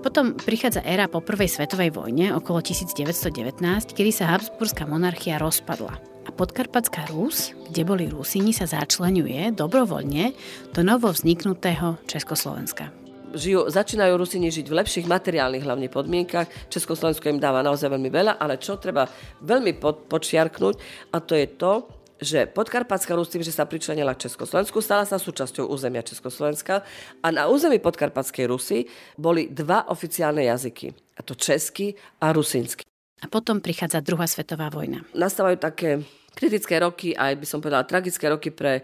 [0.00, 3.62] Potom prichádza éra po prvej svetovej vojne okolo 1919,
[3.94, 10.30] kedy sa Habsburská monarchia rozpadla a Podkarpatská Rus, kde boli Rusini, sa začlenuje dobrovoľne
[10.70, 12.94] do novo vzniknutého Československa
[13.30, 16.50] žijú, začínajú Rusini žiť v lepších materiálnych hlavne podmienkach.
[16.66, 19.06] Československo im dáva naozaj veľmi veľa, ale čo treba
[19.46, 20.74] veľmi pod, počiarknúť,
[21.14, 21.86] a to je to,
[22.18, 26.82] že Podkarpatská Rus tým, že sa pričlenila k Československu, stala sa súčasťou územia Československa
[27.22, 32.82] a na území Podkarpatskej Rusy boli dva oficiálne jazyky, a to český a rusínsky.
[33.22, 35.06] A potom prichádza druhá svetová vojna.
[35.14, 36.02] Nastávajú také
[36.34, 38.82] kritické roky, aj by som povedala tragické roky pre e,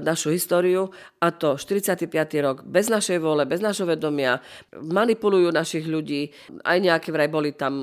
[0.00, 0.88] našu históriu
[1.20, 2.08] a to 45.
[2.40, 4.40] rok bez našej vole, bez našho vedomia,
[4.72, 6.32] manipulujú našich ľudí,
[6.64, 7.74] aj nejaké vraj boli tam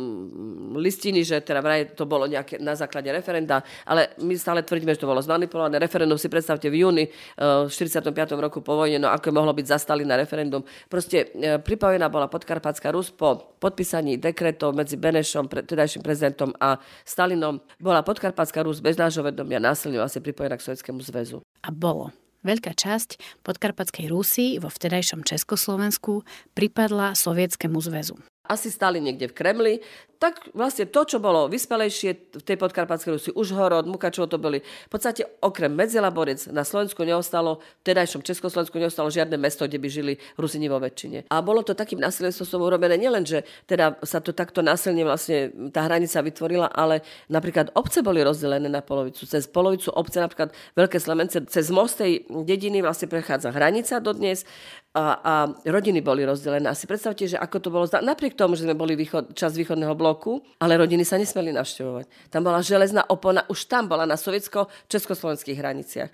[0.78, 5.06] listiny, že teda vraj to bolo nejaké na základe referenda, ale my stále tvrdíme, že
[5.06, 5.78] to bolo zmanipulované.
[5.78, 8.10] Referendum si predstavte v júni e, v 45.
[8.42, 10.66] roku po vojne, no ako mohlo byť zastali na referendum.
[10.90, 17.62] Proste e, pripojená bola Podkarpatská Rus po podpísaní dekretov medzi Benešom, tedajším prezidentom a Stalinom.
[17.80, 21.44] Bola Podkarpatská Rus bez nášho vedomia násilne vlastne pripojená k Sovjetskému zväzu.
[21.64, 22.16] A bolo.
[22.44, 29.76] Veľká časť podkarpatskej Rusy vo vtedajšom Československu pripadla Sovietskému zväzu asi stali niekde v Kremli,
[30.24, 34.90] tak vlastne to, čo bolo vyspelejšie v tej podkarpatskej Rusi, Užhorod, Mukačov, to boli v
[34.90, 40.14] podstate okrem Medzilaborec na Slovensku neostalo, v tedajšom Československu neostalo žiadne mesto, kde by žili
[40.40, 41.28] Rusini vo väčšine.
[41.28, 45.84] A bolo to takým násilnostvom urobené nielen, že teda sa to takto násilne vlastne tá
[45.92, 49.28] hranica vytvorila, ale napríklad obce boli rozdelené na polovicu.
[49.28, 54.48] Cez polovicu obce, napríklad Veľké Slemence, cez most tej dediny vlastne prechádza hranica dodnes
[54.94, 55.34] a, a
[55.66, 56.70] rodiny boli rozdelené.
[56.70, 60.13] Asi predstavte, že ako to bolo, napriek tomu, že sme boli východ, čas východného bloku,
[60.60, 62.30] ale rodiny sa nesmeli navštevovať.
[62.30, 66.12] Tam bola železná opona, už tam bola na sovietsko-československých hraniciach.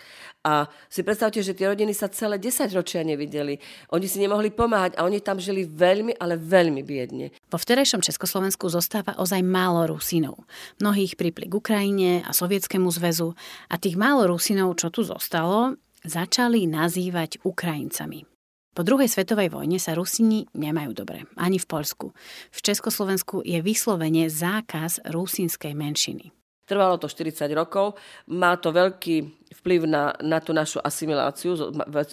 [0.48, 3.60] A si predstavte, že tie rodiny sa celé 10 ročia nevideli.
[3.92, 7.36] Oni si nemohli pomáhať a oni tam žili veľmi, ale veľmi biedne.
[7.52, 10.48] Vo vterejšom Československu zostáva ozaj málo Rusinov.
[10.80, 13.36] Mnohých pripli k Ukrajine a Sovietskému zväzu
[13.68, 15.76] a tých málo Rusinov, čo tu zostalo,
[16.08, 18.39] začali nazývať Ukrajincami.
[18.78, 22.14] Po druhej svetovej vojne sa Rusini nemajú dobre, ani v Poľsku.
[22.54, 26.30] V Československu je vyslovene zákaz rusínskej menšiny.
[26.70, 27.98] Trvalo to 40 rokov,
[28.30, 31.58] má to veľký vplyv na, na tú našu asimiláciu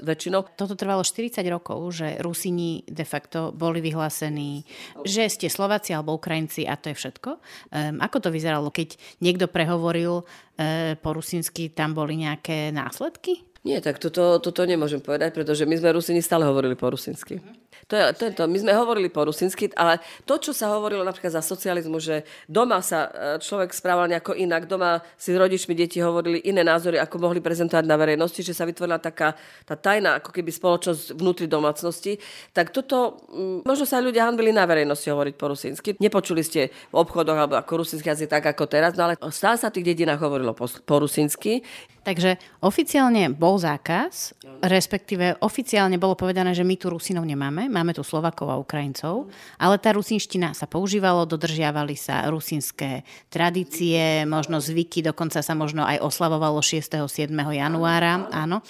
[0.01, 0.49] väčšinou.
[0.57, 4.65] Toto trvalo 40 rokov, že Rusini de facto boli vyhlásení,
[5.05, 7.37] že ste Slováci alebo Ukrajinci a to je všetko.
[7.37, 13.45] Um, ako to vyzeralo, keď niekto prehovoril uh, po rusinsky, tam boli nejaké následky?
[13.67, 17.43] Nie, tak toto, toto nemôžem povedať, pretože my sme Rusini stále hovorili po rusinsky.
[17.87, 18.43] To je, to je to.
[18.49, 22.83] My sme hovorili po rusinsky, ale to, čo sa hovorilo napríklad za socializmu, že doma
[22.83, 27.23] sa e, človek správal nejako inak, doma si s rodičmi deti hovorili iné názory, ako
[27.23, 32.19] mohli prezentovať na verejnosti, že sa vytvorila taká tá tajná ako keby spoločnosť vnútri domácnosti,
[32.51, 35.89] tak toto, mm, možno sa ľudia hanbili na verejnosti hovoriť po rusinsky.
[36.03, 39.71] Nepočuli ste v obchodoch alebo ako rusinský jazyk tak ako teraz, no ale stále sa
[39.71, 41.63] v tých dedinách hovorilo po, po rusinsky.
[42.07, 48.03] Takže oficiálne bol zákaz, respektíve oficiálne bolo povedané, že my tu Rusinov nemáme, máme tu
[48.03, 55.43] Slovakov a Ukrajincov, ale tá rusinština sa používalo, dodržiavali sa rusinské tradície, možno zvyky, dokonca
[55.43, 57.07] sa možno aj oslavovalo 6.
[57.07, 57.33] 7.
[57.33, 58.63] januára, áno.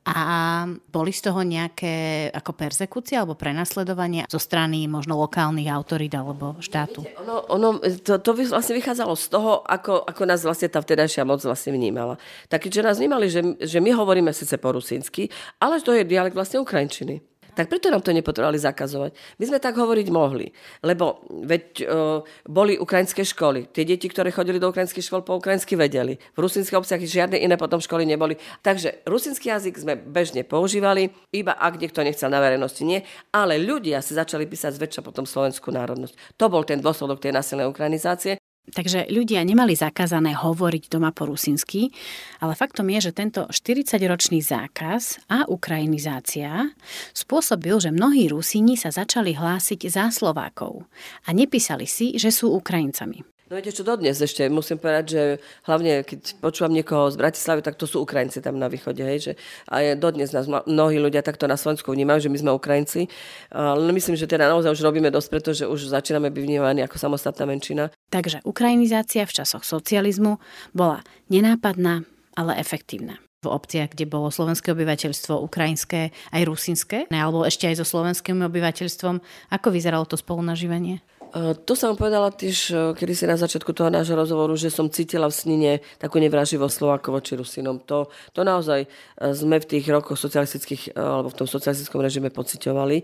[0.00, 6.56] A boli z toho nejaké ako persekúcie alebo prenasledovanie zo strany možno lokálnych autorít alebo
[6.56, 7.04] štátu?
[7.20, 7.68] Ono, ono
[8.00, 12.16] to, to vlastne vychádzalo z toho, ako, ako nás vlastne tá vtedajšia moc vlastne vnímala.
[12.48, 15.28] Tak, že nás vnímali, že, že my hovoríme síce po rusínsky,
[15.60, 17.20] ale to je dialekt vlastne ukrajinčiny.
[17.60, 19.12] Tak preto nám to nepotrebovali zakazovať.
[19.36, 20.48] My sme tak hovoriť mohli,
[20.80, 23.68] lebo veď o, boli ukrajinské školy.
[23.68, 26.16] Tie deti, ktoré chodili do ukrajinských škôl, po ukrajinsky vedeli.
[26.32, 28.40] V rusinských obciach žiadne iné potom školy neboli.
[28.64, 33.04] Takže rusinský jazyk sme bežne používali, iba ak niekto nechcel na verejnosti, nie.
[33.28, 36.40] Ale ľudia si začali písať zväčša potom slovenskú národnosť.
[36.40, 38.39] To bol ten dôsledok tej násilnej ukrajinizácie.
[38.70, 41.90] Takže ľudia nemali zakázané hovoriť doma po rusinsky,
[42.38, 46.70] ale faktom je, že tento 40-ročný zákaz a ukrajinizácia
[47.10, 50.86] spôsobil, že mnohí Rusíni sa začali hlásiť za Slovákov
[51.26, 53.39] a nepísali si, že sú Ukrajincami.
[53.50, 55.22] No viete čo, dodnes ešte musím povedať, že
[55.66, 59.32] hlavne keď počúvam niekoho z Bratislavy, tak to sú Ukrajinci tam na východe, hej, že
[59.66, 63.10] a dodnes nás mnohí ľudia takto na Slovensku vnímajú, že my sme Ukrajinci.
[63.50, 67.42] Ale myslím, že teda naozaj už robíme dosť, pretože už začíname byť vnímaní ako samostatná
[67.50, 67.90] menšina.
[68.14, 70.38] Takže ukrajinizácia v časoch socializmu
[70.70, 72.06] bola nenápadná,
[72.38, 77.86] ale efektívna v obciach, kde bolo slovenské obyvateľstvo ukrajinské aj rusinské, alebo ešte aj so
[77.88, 79.18] slovenským obyvateľstvom.
[79.50, 81.02] Ako vyzeralo to spolunažívanie?
[81.30, 84.90] Eh, to som povedala tiež, eh, kedy si na začiatku toho nášho rozhovoru, že som
[84.90, 87.78] cítila v snine takú nevraživosť Slovákov voči Rusinom.
[87.86, 92.96] To, to naozaj eh, sme v tých rokoch socialistických, alebo v tom socialistickom režime pociťovali.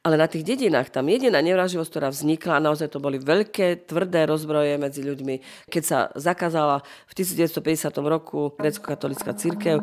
[0.00, 4.24] Ale na tých dedinách, tam jediná nevraživosť, ktorá vznikla, a naozaj to boli veľké, tvrdé
[4.32, 9.76] rozbroje medzi ľuďmi, keď sa zakázala v 1950 roku grecko-katolická církev.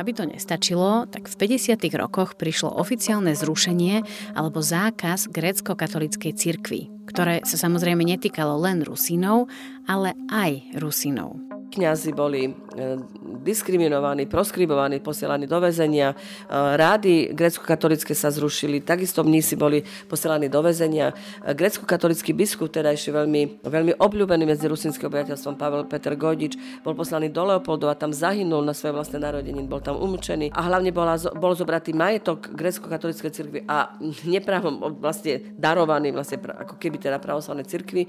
[0.00, 1.76] Aby to nestačilo, tak v 50.
[2.00, 4.00] rokoch prišlo oficiálne zrušenie
[4.32, 9.50] alebo zákaz grécko-katolíckej cirkvi, ktoré sa samozrejme netýkalo len Rusínov,
[9.90, 11.50] ale aj Rusínov.
[11.70, 12.52] Kňazi boli e,
[13.46, 16.10] diskriminovaní, proskribovaní, posielaní do väzenia.
[16.10, 16.16] E,
[16.50, 21.14] rády grecko-katolické sa zrušili, takisto mnísi boli posielaní do väzenia.
[21.46, 26.98] E, grecko-katolický biskup, teda ešte veľmi, veľmi obľúbený medzi rusinským obyvateľstvom, Pavel Peter Gojdič, bol
[26.98, 31.14] poslaný do Leopoldova, tam zahynul na svoje vlastné narodeniny, bol tam umúčený a hlavne bola,
[31.38, 33.94] bol zobratý majetok grecko-katolíckej cirkvi a
[34.26, 38.04] neprávom vlastne darovaný vlastne ako keby teda pravoslavnej cirkvi.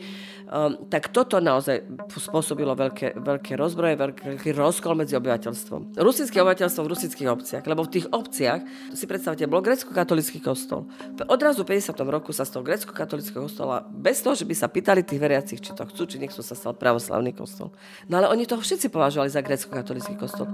[0.51, 5.95] Um, tak toto naozaj spôsobilo veľké, veľké rozbroje, veľký rozkol medzi obyvateľstvom.
[5.95, 8.59] Rusinské obyvateľstvo v rusinských obciach, lebo v tých obciach,
[8.91, 10.91] si predstavte, bol grecko-katolický kostol.
[11.31, 11.95] Odrazu v 50.
[12.11, 15.71] roku sa z toho grecko-katolického kostola, bez toho, že by sa pýtali tých veriacich, či
[15.71, 17.71] to chcú, či nechcú, sa stal pravoslavný kostol.
[18.11, 20.49] No ale oni toho všetci považovali za grecko-katolický kostol.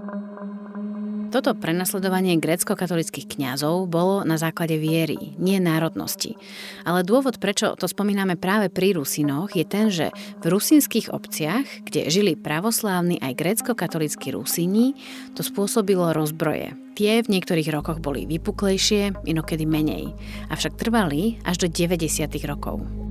[1.38, 6.34] Toto prenasledovanie grécko-katolických kňazov bolo na základe viery, nie národnosti.
[6.82, 10.10] Ale dôvod, prečo to spomíname práve pri Rusinoch, je ten, že
[10.42, 14.98] v rusinských obciach, kde žili pravoslávni aj grécko-katolíckí Rusini,
[15.38, 16.74] to spôsobilo rozbroje.
[16.98, 20.18] Tie v niektorých rokoch boli vypuklejšie, inokedy menej,
[20.50, 22.34] avšak trvali až do 90.
[22.50, 23.07] rokov.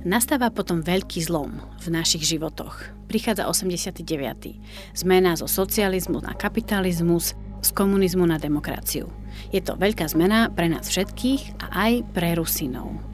[0.00, 2.88] Nastáva potom veľký zlom v našich životoch.
[3.04, 4.00] Prichádza 89.
[4.96, 9.12] Zmena zo socializmu na kapitalizmus, z komunizmu na demokraciu.
[9.52, 13.09] Je to veľká zmena pre nás všetkých a aj pre Rusinov.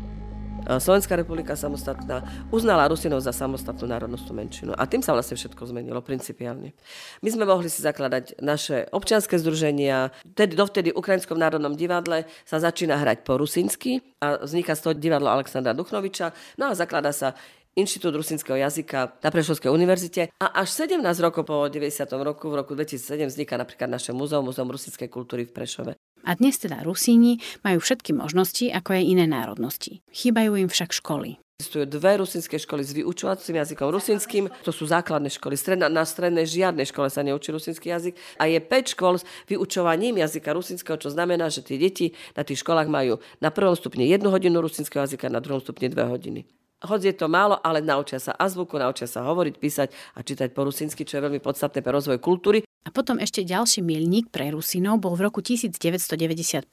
[0.67, 4.73] Slovenská republika samostatná uznala Rusinov za samostatnú národnostnú menšinu.
[4.75, 6.75] A tým sa vlastne všetko zmenilo principiálne.
[7.23, 10.11] My sme mohli si zakladať naše občianske združenia.
[10.27, 14.95] Tedy, dovtedy v Ukrajinskom národnom divadle sa začína hrať po rusinsky a vzniká z toho
[14.99, 16.35] divadlo Alexandra Duchnoviča.
[16.59, 17.39] No a zaklada sa
[17.77, 22.09] Inštitút rusinského jazyka na Prešovskej univerzite a až 17 rokov po 90.
[22.25, 25.93] roku, v roku 2007 vzniká napríklad naše múzeum, Múzeum rusinskej kultúry v Prešove.
[26.27, 30.03] A dnes teda Rusíni majú všetky možnosti, ako aj iné národnosti.
[30.11, 31.39] Chýbajú im však školy.
[31.57, 34.45] Existujú dve rusinské školy s vyučovacím jazykom rusinským.
[34.67, 35.57] To sú základné školy.
[35.57, 38.13] Stredna, na strednej žiadnej škole sa neučí rusinský jazyk.
[38.37, 42.61] A je 5 škôl s vyučovaním jazyka rusinského, čo znamená, že tie deti na tých
[42.61, 46.45] školách majú na prvom stupni jednu hodinu rusinského jazyka, na druhom stupni dve hodiny.
[46.85, 50.69] Hoď je to málo, ale naučia sa azbuku, naučia sa hovoriť, písať a čítať po
[50.69, 52.66] rusinsky, čo je veľmi podstatné pre rozvoj kultúry.
[52.87, 56.71] A potom ešte ďalší milník pre Rusinov bol v roku 1995,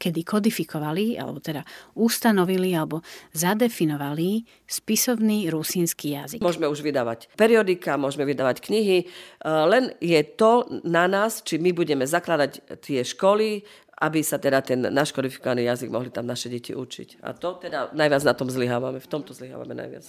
[0.00, 3.04] kedy kodifikovali, alebo teda ustanovili, alebo
[3.36, 6.40] zadefinovali spisovný rusínsky jazyk.
[6.40, 9.06] Môžeme už vydávať periodika, môžeme vydávať knihy, e,
[9.44, 13.60] len je to na nás, či my budeme zakladať tie školy,
[14.00, 17.20] aby sa teda ten náš kodifikovaný jazyk mohli tam naše deti učiť.
[17.20, 20.08] A to teda najviac na tom zlyhávame, v tomto zlyhávame najviac.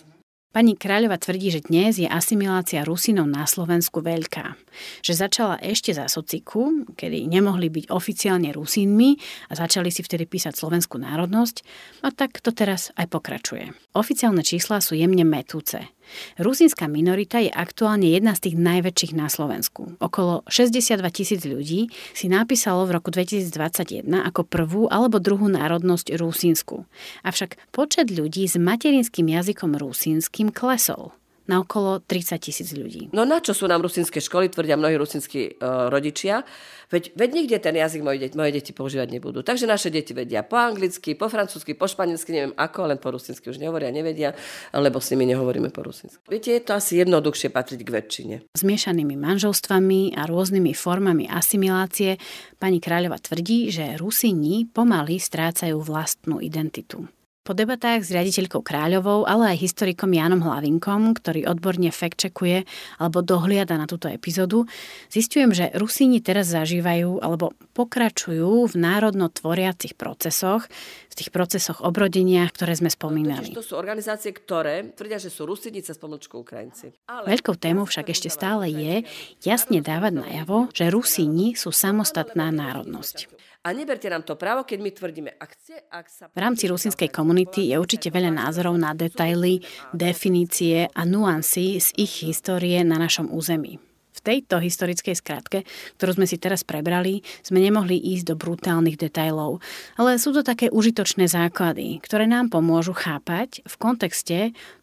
[0.52, 4.60] Pani Kráľova tvrdí, že dnes je asimilácia Rusinov na Slovensku veľká.
[5.00, 9.16] Že začala ešte za sociku, kedy nemohli byť oficiálne Rusínmi
[9.48, 11.56] a začali si vtedy písať slovenskú národnosť
[12.04, 13.72] a tak to teraz aj pokračuje.
[13.96, 15.88] Oficiálne čísla sú jemne metúce.
[16.36, 19.96] Rusínska minorita je aktuálne jedna z tých najväčších na Slovensku.
[20.02, 26.84] Okolo 62 tisíc ľudí si napísalo v roku 2021 ako prvú alebo druhú národnosť rusínsku.
[27.24, 31.16] Avšak počet ľudí s materinským jazykom rusínskym klesol
[31.50, 33.10] na okolo 30 tisíc ľudí.
[33.16, 36.46] No na čo sú nám rusinské školy, tvrdia mnohí rusinskí uh, rodičia.
[36.92, 39.40] Veď, veď nikde ten jazyk moje deti, moje deti používať nebudú.
[39.48, 43.48] Takže naše deti vedia po anglicky, po francúzsky, po španielsky, neviem ako, len po rusinsky
[43.48, 44.36] už nehovoria, nevedia,
[44.76, 46.20] lebo s nimi nehovoríme po rusinsky.
[46.28, 48.36] Viete, je to asi jednoduchšie patriť k väčšine.
[48.60, 52.20] Zmiešanými manželstvami a rôznymi formami asimilácie
[52.60, 57.08] pani Kráľova tvrdí, že Rusini pomaly strácajú vlastnú identitu.
[57.42, 62.70] Po debatách s riaditeľkou Kráľovou, ale aj historikom Jánom Hlavinkom, ktorý odborne fact-checkuje
[63.02, 64.70] alebo dohliada na túto epizódu,
[65.10, 70.70] zistujem, že Rusíni teraz zažívajú alebo pokračujú v národno tvoriacich procesoch,
[71.10, 73.58] v tých procesoch obrodenia, ktoré sme spomínali.
[73.58, 76.94] to sú organizácie, ktoré tvrdia, že sú Rusíni cez pomočku Ukrajinci.
[77.10, 77.26] Ale...
[77.26, 79.02] Veľkou témou však ešte stále je
[79.42, 83.50] jasne dávať najavo, že Rusíni sú samostatná národnosť.
[83.62, 85.86] A neberte nám to právo, keď my tvrdíme akcie.
[85.94, 86.26] Ak sa...
[86.34, 89.62] V rámci rusinskej komunity je určite veľa názorov na detaily,
[89.94, 93.78] definície a nuancy z ich histórie na našom území.
[94.12, 95.62] V tejto historickej skratke,
[96.02, 99.62] ktorú sme si teraz prebrali, sme nemohli ísť do brutálnych detailov,
[99.94, 104.38] ale sú to také užitočné základy, ktoré nám pomôžu chápať v kontexte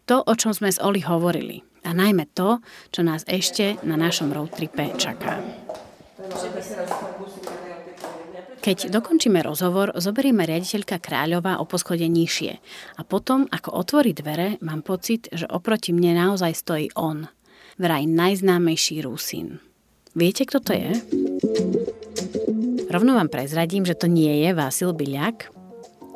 [0.07, 1.66] to, o čom sme s Oli hovorili.
[1.83, 2.62] A najmä to,
[2.95, 5.43] čo nás ešte na našom roadtripe čaká.
[8.69, 12.53] Keď dokončíme rozhovor, zoberieme riaditeľka Kráľova o poschode nižšie.
[12.97, 17.25] A potom, ako otvorí dvere, mám pocit, že oproti mne naozaj stojí on.
[17.81, 19.57] Vraj najznámejší Rusin.
[20.12, 20.93] Viete, kto to je?
[22.93, 25.49] Rovno vám prezradím, že to nie je Vasil Byľak,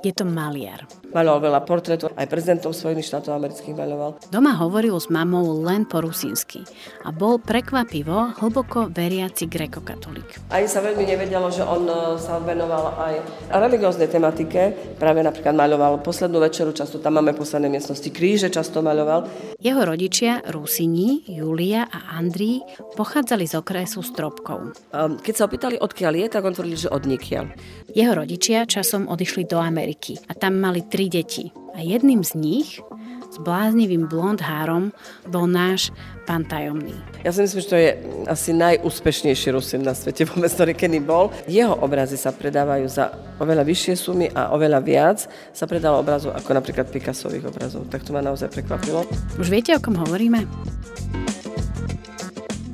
[0.04, 0.84] je to maliar.
[1.12, 4.16] Maloval veľa portrétov, aj prezidentov Spojených štátov amerických maloval.
[4.32, 6.64] Doma hovoril s mamou len po rusínsky
[7.04, 10.48] a bol prekvapivo hlboko veriaci grekokatolík.
[10.48, 13.14] Ani sa veľmi nevedelo, že on e, sa venoval aj
[13.52, 14.72] religióznej tematike.
[14.96, 19.28] Práve napríklad maľoval poslednú večeru, často tam máme posledné miestnosti, kríže často maľoval.
[19.62, 22.64] Jeho rodičia, Rusini, Julia a Andrí,
[22.96, 24.74] pochádzali z okresu Stropkov.
[24.96, 27.44] Keď sa opýtali, odkiaľ je, tak on tvrdil, že odnikiaľ.
[27.92, 31.50] Jeho rodičia časom odišli do Ameriky a tam mali tri tri deti.
[31.74, 32.78] A jedným z nich,
[33.26, 34.94] s bláznivým blond három,
[35.26, 35.90] bol náš
[36.30, 36.94] pán tajomný.
[37.26, 37.90] Ja si myslím, že to je
[38.30, 41.34] asi najúspešnejší Rusin na svete vôbec, ktorý kedy bol.
[41.50, 46.54] Jeho obrazy sa predávajú za oveľa vyššie sumy a oveľa viac sa predalo obrazov ako
[46.54, 47.90] napríklad Picassových obrazov.
[47.90, 49.02] Tak to ma naozaj prekvapilo.
[49.42, 50.46] Už viete, o kom hovoríme?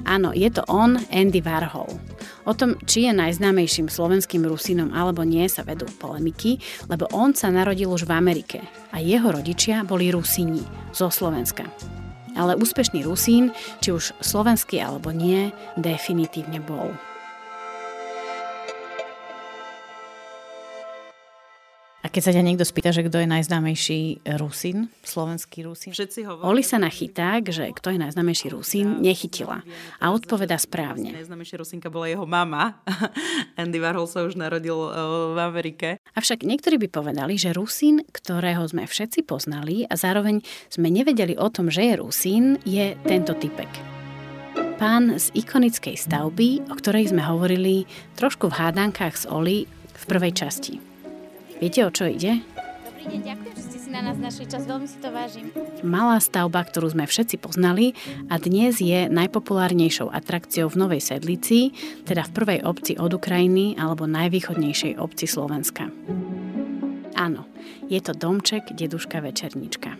[0.04, 2.17] Áno, je to on, Andy Warhol.
[2.48, 6.56] O tom, či je najznámejším slovenským Rusinom alebo nie, sa vedú polemiky,
[6.88, 10.64] lebo on sa narodil už v Amerike a jeho rodičia boli Rusini
[10.96, 11.68] zo Slovenska.
[12.32, 13.52] Ale úspešný Rusín,
[13.84, 16.88] či už slovenský alebo nie, definitívne bol.
[22.08, 25.92] A keď sa ťa niekto spýta, že kto je najznámejší Rusin, slovenský Rusin?
[25.92, 26.40] Všetci hovorí.
[26.40, 29.60] Oli sa na chyták, že kto je najznámejší Rusin, nechytila.
[30.00, 31.12] A odpoveda správne.
[31.12, 32.80] Najznámejšia Rusinka bola jeho mama.
[33.60, 34.96] Andy Warhol sa už narodil eh,
[35.36, 36.00] v Amerike.
[36.16, 40.40] Avšak niektorí by povedali, že Rusin, ktorého sme všetci poznali a zároveň
[40.72, 43.68] sme nevedeli o tom, že je Rusin, je tento typek.
[44.80, 47.84] Pán z ikonickej stavby, o ktorej sme hovorili
[48.16, 50.87] trošku v hádankách s Oli v prvej časti.
[51.58, 52.38] Viete, o čo ide?
[53.08, 55.48] deň, ďakujem, že ste si na nás našli čas, veľmi si to vážim.
[55.80, 57.96] Malá stavba, ktorú sme všetci poznali
[58.28, 61.72] a dnes je najpopulárnejšou atrakciou v Novej Sedlici,
[62.04, 65.88] teda v prvej obci od Ukrajiny alebo najvýchodnejšej obci Slovenska.
[67.16, 67.48] Áno,
[67.88, 69.96] je to domček Deduška Večernička.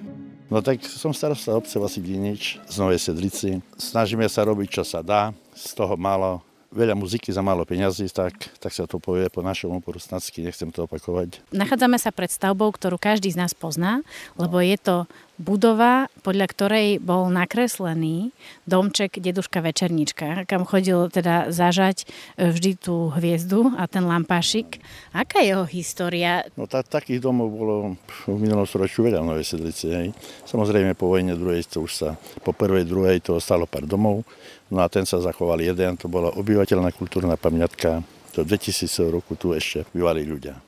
[0.49, 3.61] No tak som starosta obce Vasidinič z Novej Sedlici.
[3.77, 5.33] Snažíme sa robiť, čo sa dá.
[5.53, 9.81] Z toho málo veľa muziky za málo peňazí, tak, tak sa to povie po našom
[9.81, 11.41] po rusnacky, nechcem to opakovať.
[11.53, 14.05] Nachádzame sa pred stavbou, ktorú každý z nás pozná,
[14.37, 14.97] lebo je to
[15.39, 18.35] budova, podľa ktorej bol nakreslený
[18.67, 24.83] domček Deduška Večernička, kam chodil teda zažať e, vždy tú hviezdu a ten lampášik.
[25.15, 26.45] Aká je jeho história?
[26.59, 27.75] No tá, takých domov bolo
[28.27, 29.87] v minulom storočiu veľa v Novej Sedlici.
[29.89, 30.11] Hej.
[30.45, 32.11] Samozrejme po vojne druhej to už sa,
[32.43, 34.27] po prvej, druhej to ostalo pár domov.
[34.69, 38.05] No a ten sa zachoval jeden, to bola obyvateľná kultúrna pamiatka.
[38.37, 40.68] To 2000 roku tu ešte bývali ľudia.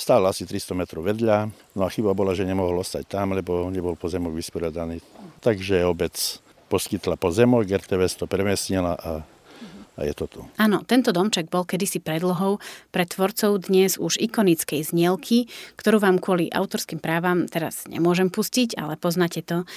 [0.00, 4.00] Stál asi 300 metrov vedľa, no a chyba bola, že nemohol ostať tam, lebo nebol
[4.00, 5.04] pozemok vysporiadaný.
[5.44, 6.16] Takže obec
[6.72, 9.20] poskytla pozemok, RTVS to premiestnila a
[10.00, 10.40] a je to tu.
[10.56, 12.56] Áno, tento domček bol kedysi predlohou
[12.88, 18.96] pre tvorcov dnes už ikonickej znielky, ktorú vám kvôli autorským právam teraz nemôžem pustiť, ale
[18.96, 19.68] poznáte to.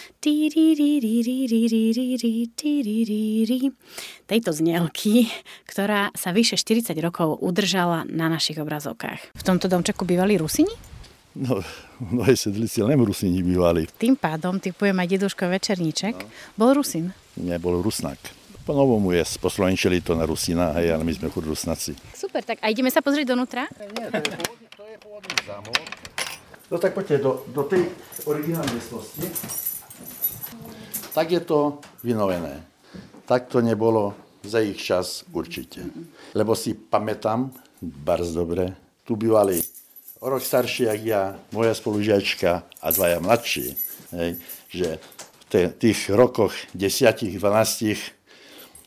[4.23, 5.27] Tejto znielky,
[5.67, 9.35] ktorá sa vyše 40 rokov udržala na našich obrazovkách.
[9.35, 10.71] V tomto domčeku bývali Rusini?
[11.33, 11.65] No,
[11.97, 13.89] mnohé sedlici len Rusini bývali.
[13.97, 16.15] Tým pádom typujem aj deduško Večerníček.
[16.21, 16.29] No.
[16.61, 17.09] Bol Rusin?
[17.41, 18.21] Nie, bol Rusnak.
[18.63, 21.99] Po novomu je poslovenčili to na Rusina, hej, ale my sme chud Rusnaci.
[22.15, 23.67] Super, tak a ideme sa pozrieť donútra?
[23.99, 25.83] Nie, to je pôvodný, to je pôvodný zámok.
[26.71, 27.91] No tak poďte do, do tej
[28.23, 29.19] originálnej miestnosti.
[31.11, 32.63] Tak je to vynovené.
[33.27, 34.15] Tak to nebolo
[34.47, 35.83] za ich čas určite.
[36.31, 37.51] Lebo si pamätám,
[37.83, 38.71] bardzo dobre,
[39.03, 39.59] tu bývali
[40.23, 43.75] o rok starší, jak ja, moja spolužiačka a dvaja mladší.
[44.15, 44.39] Hej,
[44.71, 44.89] že
[45.51, 48.22] v tých rokoch 10 12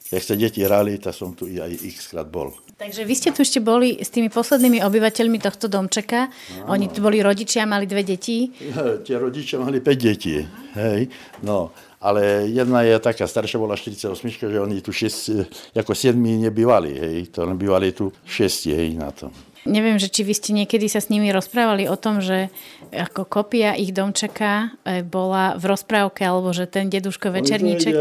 [0.06, 2.54] keď sa deti hrali, tak som tu aj x krát bol.
[2.76, 6.28] Takže vy ste tu ešte boli s tými poslednými obyvateľmi tohto domčeka.
[6.60, 6.76] No.
[6.76, 8.52] Oni tu boli rodičia, mali dve deti.
[9.06, 10.44] Tie rodičia mali 5 detí.
[10.76, 11.08] Hej.
[11.42, 14.12] No, ale jedna je taká, staršia bola 48,
[14.46, 16.92] že oni tu 6, ako 7 nebývali.
[16.94, 17.16] Hej.
[17.32, 19.32] To len bývali tu 6 hej, na tom.
[19.66, 22.48] Neviem, že či vy ste niekedy sa s nimi rozprávali o tom, že
[22.94, 24.78] ako kopia ich domčeka
[25.10, 27.92] bola v rozprávke, alebo že ten deduško večerníček...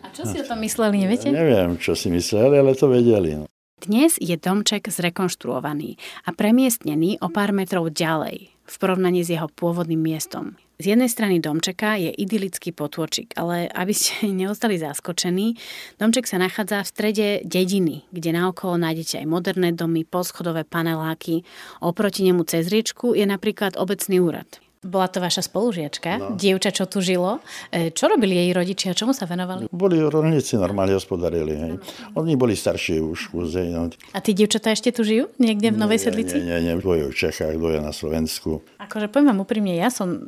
[0.00, 1.28] A čo si o tom mysleli, neviete?
[1.28, 3.38] Ja neviem, čo si mysleli, ale to vedeli.
[3.38, 3.44] No.
[3.82, 9.98] Dnes je domček zrekonštruovaný a premiestnený o pár metrov ďalej v porovnaní s jeho pôvodným
[9.98, 10.54] miestom.
[10.82, 15.54] Z jednej strany domčeka je idylický potôčik, ale aby ste neostali zaskočení,
[16.02, 21.46] domček sa nachádza v strede dediny, kde naokolo nájdete aj moderné domy, poschodové paneláky.
[21.78, 24.71] Oproti nemu cez riečku je napríklad obecný úrad.
[24.82, 26.26] Bola to vaša spolužiačka, no.
[26.34, 27.38] dievča, čo tu žilo.
[27.70, 29.70] E, čo robili jej rodičia, čomu sa venovali?
[29.70, 31.54] Boli rolníci, normálne hospodarili.
[31.54, 31.72] Hej.
[32.18, 33.30] Oni boli starší už.
[33.30, 33.94] Hej, no.
[34.10, 35.30] A tí dievčatá ešte tu žijú?
[35.38, 36.34] Niekde v Novej Sedlici?
[36.42, 38.66] Nie, nie, nie, dvoje v Čechách, dvoje na Slovensku.
[38.82, 40.18] Akože poviem vám úprimne, ja som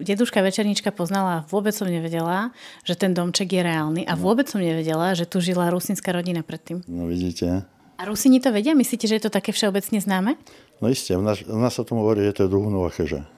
[0.00, 2.56] deduška Večernička poznala a vôbec som nevedela,
[2.88, 6.80] že ten domček je reálny a vôbec som nevedela, že tu žila rusinská rodina predtým.
[6.88, 7.68] No vidíte.
[8.00, 8.72] A Rusini to vedia?
[8.72, 10.40] Myslíte, že je to také všeobecne známe?
[10.80, 13.28] No isté, u nás, u nás sa tomu hovorí, že to je Duhunová cheža.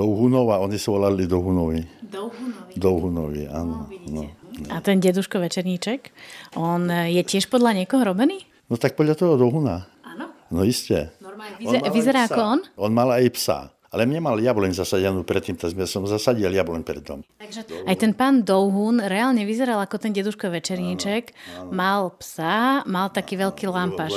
[0.00, 1.84] Douhunova, oni sa volali Douhunovi.
[2.00, 2.72] Douhunovi.
[2.72, 3.84] Douhunovi, áno.
[4.08, 4.68] No, no.
[4.72, 6.08] A ten deduško Večerníček,
[6.56, 8.48] on je tiež podľa niekoho robený?
[8.72, 9.84] No tak podľa toho Douhuna.
[10.00, 10.32] Áno?
[10.48, 11.12] No iste.
[11.20, 12.60] Normálne vyzer- vyzerá ako on?
[12.80, 13.58] On mal aj psa.
[13.90, 17.26] Ale nemal jabloň zasadenú predtým, tak som zasadil jabloň pred dom.
[17.42, 21.34] Takže aj ten pán Douhun reálne vyzeral ako ten deduško Večerníček.
[21.58, 21.70] Áno, áno.
[21.74, 24.14] Mal psa, mal taký veľký lampaš.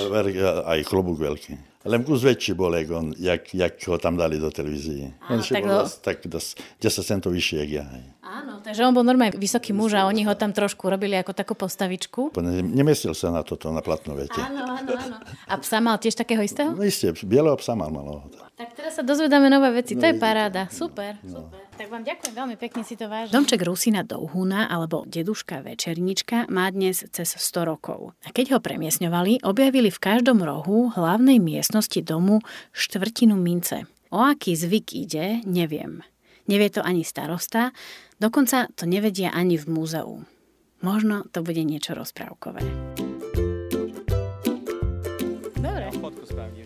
[0.64, 1.73] Aj klobúk veľký.
[1.84, 5.20] Len kus väčší bol, on, jak, jak ho tam dali do televízie.
[5.28, 7.86] On tak, bol dosť, tak dosť, 10 centov vyššie, jak ja.
[8.24, 11.60] Áno, takže on bol normálne vysoký muž a oni ho tam trošku robili ako takú
[11.60, 12.32] postavičku.
[12.64, 14.40] Nemestil sa na toto, na platnovete.
[14.40, 15.18] Áno, áno, áno.
[15.44, 16.72] A psa mal tiež takého istého?
[16.72, 18.32] No isté, bieleho psa mal malo.
[18.56, 20.72] Tak teraz sa dozvedáme nové veci, no, to je paráda.
[20.72, 21.52] Super, no.
[21.52, 21.63] super.
[21.74, 23.34] Tak vám ďakujem veľmi pekne, si to vážim.
[23.34, 28.14] Domček Rusina Douhuna alebo Deduška Večernička má dnes cez 100 rokov.
[28.24, 32.46] A keď ho premiesňovali, objavili v každom rohu hlavnej miestnosti domu
[32.78, 33.90] štvrtinu mince.
[34.14, 36.06] O aký zvyk ide, neviem.
[36.46, 37.74] Nevie to ani starosta,
[38.22, 40.22] dokonca to nevedia ani v múzeu.
[40.86, 42.62] Možno to bude niečo rozprávkové.
[45.58, 45.86] Dobre.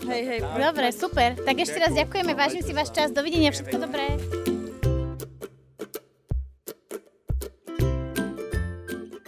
[0.10, 0.39] Hej, hej.
[0.41, 1.38] Dobre, super.
[1.38, 3.14] Tak ešte raz ďakujeme, vážim si váš čas.
[3.14, 4.57] Dovidenia, všetko dobré.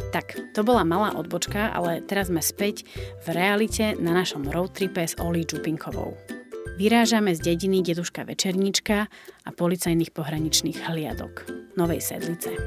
[0.10, 2.82] Tak, to bola malá odbočka, ale teraz sme späť
[3.22, 6.18] v realite na našom roadtripe s Oli Čupinkovou.
[6.82, 9.06] Vyrážame z dediny deduška Večernička
[9.46, 11.46] a policajných pohraničných hliadok
[11.78, 12.58] Novej Sedlice.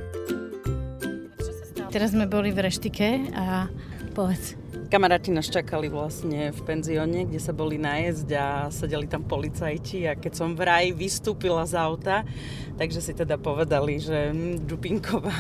[1.91, 3.67] Teraz sme boli v reštike a
[4.15, 4.62] povedz,
[4.93, 10.13] Kamaráti nás čakali vlastne v penzióne, kde sa boli nájsť a sedeli tam policajti a
[10.13, 12.29] keď som vraj vystúpila z auta,
[12.77, 15.33] takže si teda povedali, že hm, Džupinková,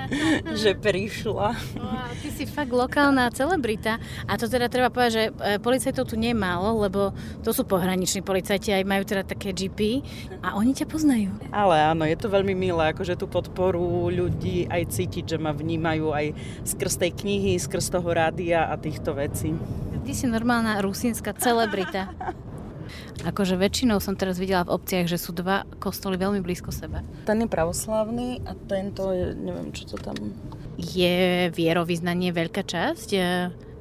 [0.64, 1.52] že prišla.
[1.76, 6.16] A ty si fakt lokálna celebrita a to teda treba povedať, že e, policajtov tu
[6.16, 7.12] nemálo, lebo
[7.44, 10.00] to sú pohraniční policajti, aj majú teda také GP
[10.40, 11.36] a oni ťa poznajú.
[11.52, 16.16] Ale áno, je to veľmi milé, akože tú podporu ľudí aj cítiť, že ma vnímajú
[16.16, 16.32] aj
[16.64, 19.50] skrz tej knihy, skrz toho rádia a týchto vecí.
[20.06, 22.14] Ty si normálna rusínska celebrita.
[23.26, 27.02] Akože väčšinou som teraz videla v obciach, že sú dva kostoly veľmi blízko seba.
[27.26, 30.14] Ten je pravoslavný a tento je, neviem, čo to tam...
[30.78, 33.20] Je vierovýznanie veľká časť e,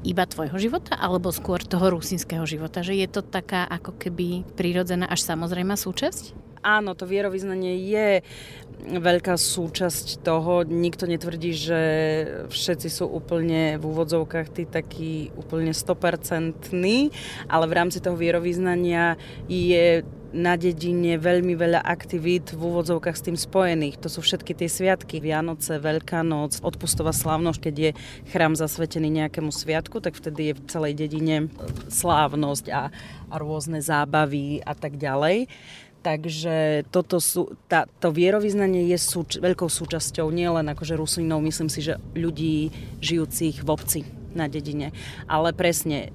[0.10, 2.82] iba tvojho života, alebo skôr toho rusínskeho života?
[2.82, 6.34] Že je to taká ako keby prirodzená až samozrejmá súčasť?
[6.66, 8.10] Áno, to vierovýznanie je
[8.86, 10.66] veľká súčasť toho.
[10.66, 11.82] Nikto netvrdí, že
[12.50, 16.74] všetci sú úplne v úvodzovkách tí takí úplne 100%,
[17.50, 20.02] ale v rámci toho vierovýznania je
[20.36, 24.04] na dedine veľmi veľa aktivít v úvodzovkách s tým spojených.
[24.04, 27.92] To sú všetky tie sviatky, Vianoce, Veľká noc, odpustová slávnosť, keď je
[28.36, 31.48] chrám zasvetený nejakému sviatku, tak vtedy je v celej dedine
[31.88, 32.92] slávnosť a,
[33.32, 35.48] a rôzne zábavy a tak ďalej.
[36.06, 41.82] Takže toto sú, tá, to vierovýznanie je súč, veľkou súčasťou nielen akože Rusínov, myslím si,
[41.82, 42.70] že ľudí
[43.02, 44.02] žijúcich v obci
[44.38, 44.94] na dedine.
[45.26, 46.14] Ale presne,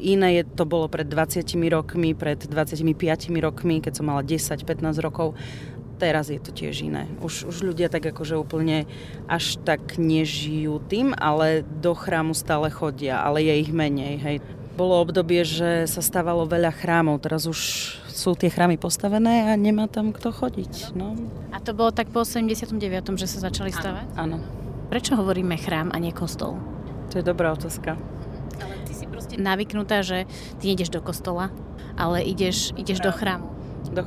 [0.00, 2.80] iné je, to bolo pred 20 rokmi, pred 25
[3.44, 5.36] rokmi, keď som mala 10-15 rokov.
[6.00, 7.04] Teraz je to tiež iné.
[7.20, 8.88] Už, už ľudia tak akože úplne
[9.28, 14.16] až tak nežijú tým, ale do chrámu stále chodia, ale je ich menej.
[14.16, 14.36] Hej.
[14.76, 17.60] Bolo obdobie, že sa stávalo veľa chrámov, teraz už
[18.12, 20.92] sú tie chrámy postavené a nemá tam kto chodiť.
[20.92, 21.16] No.
[21.48, 22.76] A to bolo tak po 79.,
[23.16, 24.20] že sa začali stavať?
[24.20, 24.36] Áno.
[24.92, 26.60] Prečo hovoríme chrám a nie kostol?
[27.08, 27.96] To je dobrá otázka.
[28.60, 30.28] Ale ty si proste navyknutá, že
[30.60, 31.48] ty ideš do kostola,
[31.96, 33.55] ale ideš, ideš do chrámu.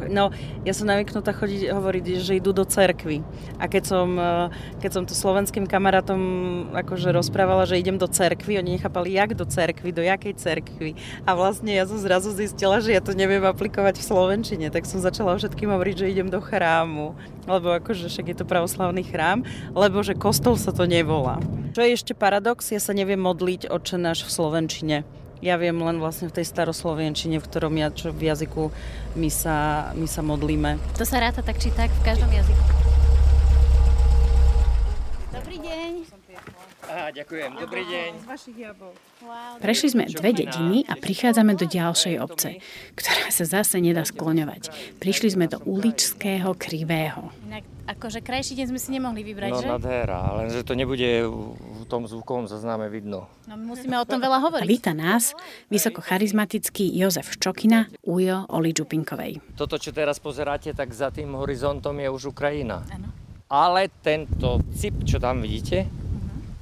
[0.09, 0.31] No,
[0.67, 3.23] ja som navyknutá chodiť, hovoriť, že idú do cerkvy.
[3.57, 4.47] A keď som, eh,
[4.81, 6.19] keď som to slovenským kamarátom
[6.75, 10.95] akože rozprávala, že idem do cerkvy, oni nechápali, jak do cerkvy, do jakej cerkvy.
[11.23, 15.03] A vlastne ja som zrazu zistila, že ja to neviem aplikovať v slovenčine, tak som
[15.03, 17.15] začala všetkým hovoriť, že idem do chrámu.
[17.49, 19.41] Lebo akože však je to pravoslavný chrám,
[19.73, 21.41] lebo že kostol sa to nevolá.
[21.73, 24.97] Čo je ešte paradox, ja sa neviem modliť oče náš v slovenčine.
[25.39, 28.75] Ja viem len vlastne v tej staroslovenčine, v ktorom ja, čo v jazyku
[29.15, 30.75] my sa, my sa modlíme.
[30.99, 32.63] To sa ráta tak či tak v každom jazyku.
[35.31, 35.91] Dobrý deň.
[37.09, 37.51] Ďakujem.
[37.57, 38.09] Dobrý deň.
[39.57, 42.61] Prešli sme dve dediny a prichádzame do ďalšej obce,
[42.93, 44.69] ktorá sa zase nedá skloňovať.
[45.01, 47.33] Prišli sme do uličského krivého.
[47.49, 49.65] Inak akože krajší deň sme si nemohli vybrať, no, že?
[49.65, 53.25] No nádhera, lenže to nebude v tom zvukovom zaznáme vidno.
[53.49, 54.61] No musíme o tom veľa hovoriť.
[54.61, 55.33] A víta nás
[55.73, 59.41] vysoko charizmatický Jozef Ščokina, ujo Oli Čupinkovej.
[59.57, 62.85] Toto, čo teraz pozeráte, tak za tým horizontom je už Ukrajina.
[62.93, 63.09] Ano.
[63.49, 65.89] Ale tento cip, čo tam vidíte.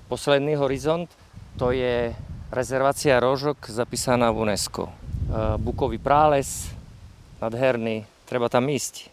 [0.08, 1.12] Posledný horizont,
[1.60, 2.16] to je
[2.50, 4.88] rezervácia Rožok zapísaná v UNESCO.
[5.60, 6.72] Bukový prales,
[7.44, 9.12] nadherný, treba tam ísť.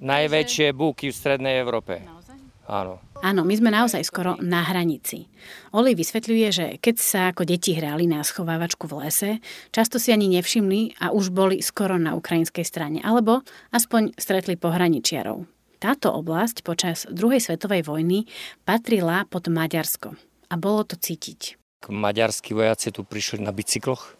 [0.00, 0.76] Najväčšie že...
[0.76, 2.00] búky v strednej Európe.
[2.00, 2.36] Naozaj?
[2.66, 2.98] Áno.
[3.22, 5.30] Áno, my sme naozaj skoro na hranici.
[5.70, 9.30] Oli vysvetľuje, že keď sa ako deti hrali na schovávačku v lese,
[9.70, 15.46] často si ani nevšimli a už boli skoro na ukrajinskej strane, alebo aspoň stretli pohraničiarov.
[15.76, 18.24] Táto oblasť počas druhej svetovej vojny
[18.64, 20.16] patrila pod Maďarsko
[20.48, 21.60] a bolo to cítiť.
[21.86, 24.16] Maďarskí vojaci tu prišli na bicykloch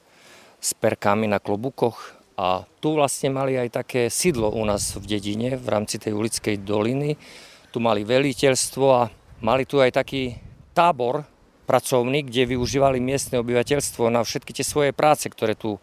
[0.61, 5.57] s perkami na klobukoch a tu vlastne mali aj také sídlo u nás v dedine,
[5.57, 7.17] v rámci tej ulickej doliny.
[7.73, 9.09] Tu mali veliteľstvo a
[9.41, 10.37] mali tu aj taký
[10.77, 11.25] tábor
[11.67, 15.81] pracovný, kde využívali miestne obyvateľstvo na všetky tie svoje práce, ktoré tu e,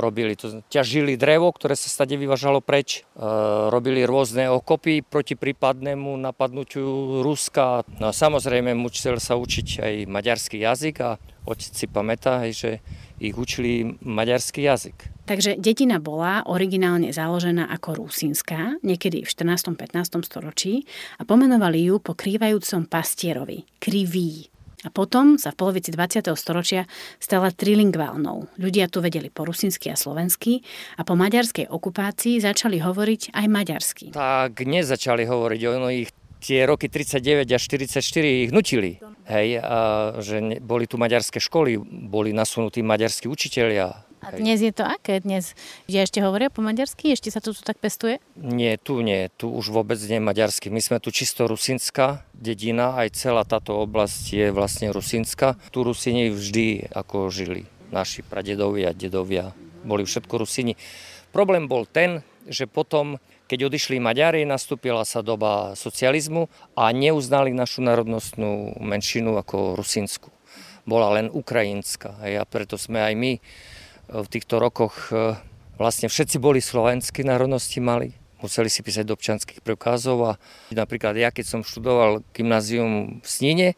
[0.00, 0.32] robili.
[0.40, 3.22] To, ťažili drevo, ktoré sa stade vyvažalo preč, e,
[3.68, 7.84] robili rôzne okopy proti prípadnému napadnutiu Ruska.
[8.00, 12.80] No a samozrejme musel sa učiť aj maďarský jazyk a otec si pamätá, že
[13.20, 14.96] ich učili maďarský jazyk.
[15.26, 19.74] Takže dedina bola originálne založená ako rusínska, niekedy v 14.
[19.74, 20.22] 15.
[20.22, 20.86] storočí
[21.18, 24.55] a pomenovali ju po krývajúcom pastierovi, Krivý.
[24.84, 26.28] A potom sa v polovici 20.
[26.36, 26.84] storočia
[27.16, 28.60] stala trilingválnou.
[28.60, 30.60] Ľudia tu vedeli po rusinsky a slovensky
[31.00, 34.06] a po maďarskej okupácii začali hovoriť aj maďarsky.
[34.12, 39.02] Tak nezačali hovoriť, ono ich tie roky 39 až 44 ich nutili.
[39.26, 39.78] Hej, a
[40.22, 45.20] že boli tu maďarské školy, boli nasunutí maďarskí učitelia, A dnes je to aké?
[45.20, 45.52] Dnes
[45.86, 47.12] že ešte hovoria po maďarsky?
[47.14, 48.18] Ešte sa to tu tak pestuje?
[48.36, 49.28] Nie, tu nie.
[49.36, 50.72] Tu už vôbec nie maďarsky.
[50.72, 55.56] My sme tu čisto rusinská dedina, aj celá táto oblasť je vlastne rusinská.
[55.72, 57.68] Tu Rusini vždy ako žili.
[57.94, 59.54] Naši pradedovia, dedovia,
[59.86, 60.74] boli všetko Rusini.
[61.30, 67.82] Problém bol ten, že potom, keď odišli Maďari, nastúpila sa doba socializmu a neuznali našu
[67.82, 70.30] národnostnú menšinu ako rusinsku.
[70.86, 72.22] Bola len ukrajinská.
[72.22, 73.32] A preto sme aj my
[74.10, 75.34] v týchto rokoch e,
[75.76, 78.14] vlastne všetci boli slovenskí národnosti mali.
[78.38, 80.32] Museli si písať do občanských preukázov a
[80.68, 83.68] napríklad ja, keď som študoval gymnázium v Snine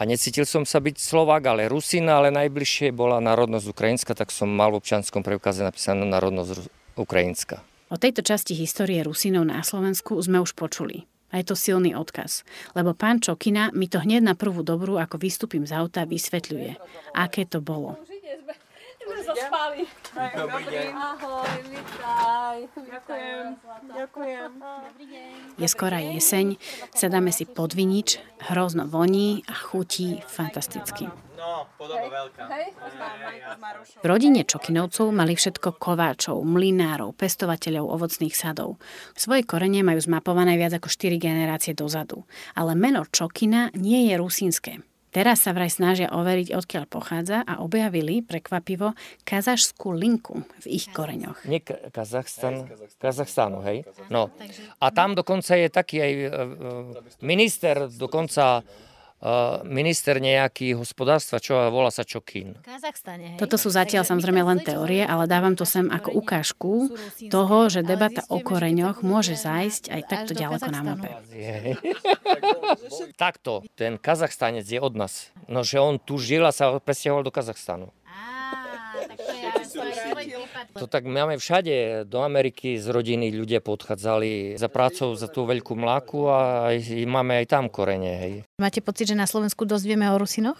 [0.00, 4.48] a necítil som sa byť Slovák, ale Rusina, ale najbližšie bola národnosť ukrajinská, tak som
[4.48, 6.66] mal v občanskom preukáze napísanú národnosť
[6.96, 7.60] ukrajinská.
[7.92, 11.06] O tejto časti histórie Rusinov na Slovensku sme už počuli.
[11.30, 12.42] A je to silný odkaz.
[12.72, 16.78] Lebo pán Čokina mi to hneď na prvú dobrú, ako vystúpim z auta, vysvetľuje.
[17.14, 17.98] Aké to bolo
[19.22, 19.80] zaspali.
[20.14, 20.88] Dobrý deň.
[20.94, 22.56] Ahoj, vítaj.
[22.74, 23.44] Ďakujem.
[23.94, 24.50] Ďakujem.
[25.56, 26.56] Je skorá jeseň,
[26.92, 28.18] sedáme si pod vinič,
[28.50, 31.08] hrozno voní a chutí fantasticky.
[31.36, 31.68] No,
[34.00, 38.80] v rodine Čokinovcov mali všetko kováčov, mlinárov, pestovateľov ovocných sadov.
[39.12, 42.24] Svoje korene majú zmapované viac ako 4 generácie dozadu.
[42.56, 44.80] Ale meno Čokina nie je rusínske.
[45.16, 48.92] Teraz sa vraj snažia overiť, odkiaľ pochádza a objavili prekvapivo
[49.24, 51.48] kazašskú linku v ich koreňoch.
[51.48, 52.68] Nie Kazachstan,
[53.00, 53.88] Kazachstanu, hej?
[54.12, 54.28] No.
[54.76, 56.30] A tam dokonca je taký aj e, e,
[57.24, 58.60] minister, dokonca
[59.64, 62.54] minister nejaký hospodárstva, čo volá sa Čokín.
[63.40, 66.92] Toto sú zatiaľ samozrejme len teórie, ale dávam to sem ako ukážku
[67.32, 71.08] toho, že debata o koreňoch môže zájsť aj takto ďaleko na mape.
[73.16, 75.32] takto, ten Kazachstanec je od nás.
[75.48, 77.88] No, že on tu žil a sa presťahoval do Kazachstanu.
[78.96, 79.62] To
[80.86, 82.06] tak máme všade.
[82.06, 86.70] Do Ameriky z rodiny ľudia podchádzali za prácou za tú veľkú mláku a
[87.06, 88.12] máme aj tam korene.
[88.16, 88.32] Hej.
[88.60, 90.58] Máte pocit, že na Slovensku dosť vieme o Rusinoch?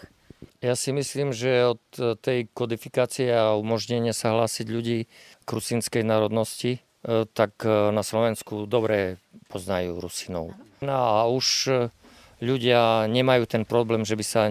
[0.61, 1.85] Ja si myslím, že od
[2.21, 4.99] tej kodifikácie a umožnenia sa hlásiť ľudí
[5.45, 9.21] k rusinskej národnosti, e, tak e, na Slovensku dobre
[9.53, 10.57] poznajú Rusinov.
[10.83, 11.73] No a už e,
[12.43, 14.43] ľudia nemajú ten problém, že by sa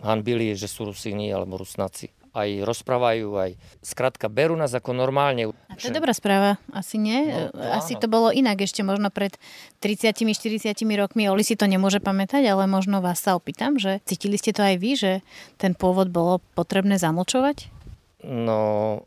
[0.00, 5.48] hanbili, že sú Rusíni alebo Rusnáci aj rozprávajú, aj skrátka berú nás ako normálne.
[5.72, 7.32] A to je dobrá správa, asi nie?
[7.32, 8.00] No, to asi áno.
[8.04, 9.40] to bolo inak ešte možno pred
[9.80, 11.32] 30-40 rokmi.
[11.32, 14.76] Oli si to nemôže pamätať, ale možno vás sa opýtam, že cítili ste to aj
[14.76, 15.12] vy, že
[15.56, 17.72] ten pôvod bolo potrebné zamlčovať?
[18.20, 19.00] No,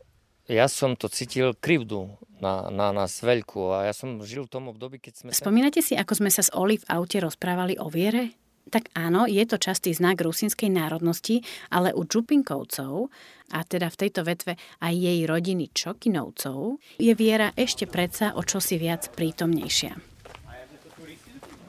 [0.50, 2.10] ja som to cítil krivdu
[2.42, 5.28] na, na nás veľkú a ja som žil v tom období, keď sme...
[5.30, 8.34] Spomínate si, ako sme sa s Oli v aute rozprávali o viere?
[8.70, 11.42] Tak áno, je to častý znak rusinskej národnosti,
[11.74, 13.10] ale u Čupinkovcov,
[13.50, 18.78] a teda v tejto vetve aj jej rodiny Čokinovcov, je viera ešte predsa o čosi
[18.78, 19.98] viac prítomnejšia.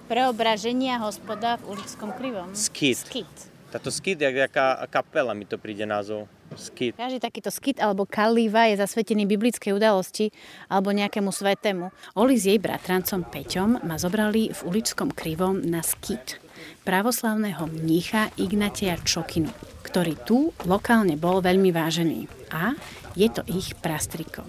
[0.05, 2.51] Preobraženia hospoda v ulickom krivom.
[2.53, 3.07] Skit.
[3.07, 3.33] Skit.
[3.71, 6.27] Táto skit je jaká kapela, mi to príde názov.
[6.59, 6.99] Skit.
[6.99, 10.35] Každý takýto skit alebo kalíva je zasvetený biblickej udalosti
[10.67, 11.95] alebo nejakému svetému.
[12.19, 16.43] Oli s jej bratrancom Peťom ma zobrali v ulickom krivom na skit
[16.81, 19.49] pravoslavného mnícha Ignatia Čokinu,
[19.85, 22.29] ktorý tu lokálne bol veľmi vážený.
[22.53, 22.73] A
[23.17, 24.45] je to ich prastriko.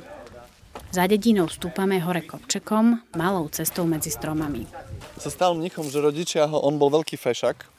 [0.92, 4.68] Za dedinou stúpame hore kopčekom, malou cestou medzi stromami.
[5.16, 7.71] Sa stal mnichom, že rodičia ho, on bol veľký fešak,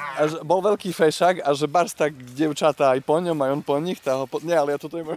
[0.00, 3.62] a že bol veľký fešak a že bars tak devčatá aj po ňom, aj on
[3.64, 4.00] po nich.
[4.02, 4.42] Tá ho po...
[4.44, 5.16] Nie, ale ja toto je môj...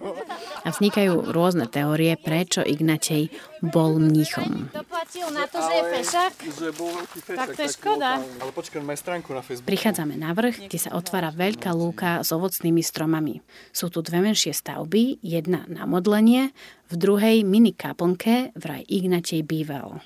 [0.64, 3.28] A vznikajú rôzne teórie, prečo Ignatej
[3.60, 4.72] bol mníchom.
[4.72, 6.34] Doplatil na to, že je fešak?
[6.40, 7.40] Že bol veľký fešak.
[7.40, 8.10] Tak to je škoda.
[8.24, 9.68] Ale počkaj, máme stránku na Facebooku.
[9.68, 13.44] Prichádzame na vrch, kde sa otvára veľká lúka s ovocnými stromami.
[13.76, 16.56] Sú tu dve menšie stavby, jedna na modlenie,
[16.88, 20.00] v druhej mini kaplnke vraj Ignatej býval.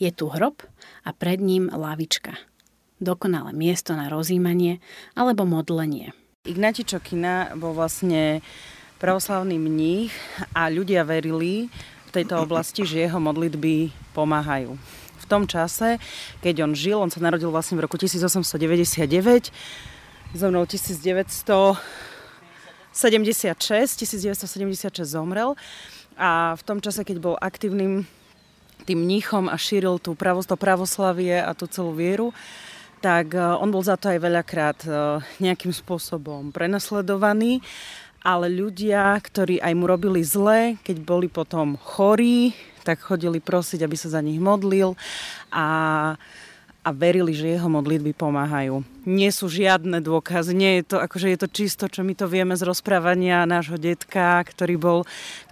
[0.00, 0.62] Je tu hrob
[1.06, 2.34] a pred ním lavička
[3.02, 4.78] dokonalé miesto na rozímanie
[5.18, 6.14] alebo modlenie.
[6.46, 8.38] Ignati Čokina bol vlastne
[9.02, 10.14] pravoslavný mních
[10.54, 11.66] a ľudia verili
[12.06, 14.78] v tejto oblasti, že jeho modlitby pomáhajú.
[15.22, 15.98] V tom čase,
[16.38, 19.50] keď on žil, on sa narodil vlastne v roku 1899,
[20.34, 21.78] zomrel 1976,
[22.94, 25.54] 1976 zomrel
[26.18, 28.06] a v tom čase, keď bol aktívnym
[28.82, 32.34] tým mníchom a šíril tú pravost, to pravoslavie a tú celú vieru,
[33.02, 34.90] tak e, on bol za to aj veľakrát e,
[35.42, 37.58] nejakým spôsobom prenasledovaný,
[38.22, 42.54] ale ľudia, ktorí aj mu robili zle, keď boli potom chorí,
[42.86, 44.94] tak chodili prosiť, aby sa za nich modlil
[45.50, 45.66] a
[46.82, 48.82] a verili, že jeho modlitby pomáhajú.
[49.06, 52.54] Nie sú žiadne dôkazy, nie je to, akože je to čisto, čo my to vieme
[52.58, 54.98] z rozprávania nášho detka, ktorý bol,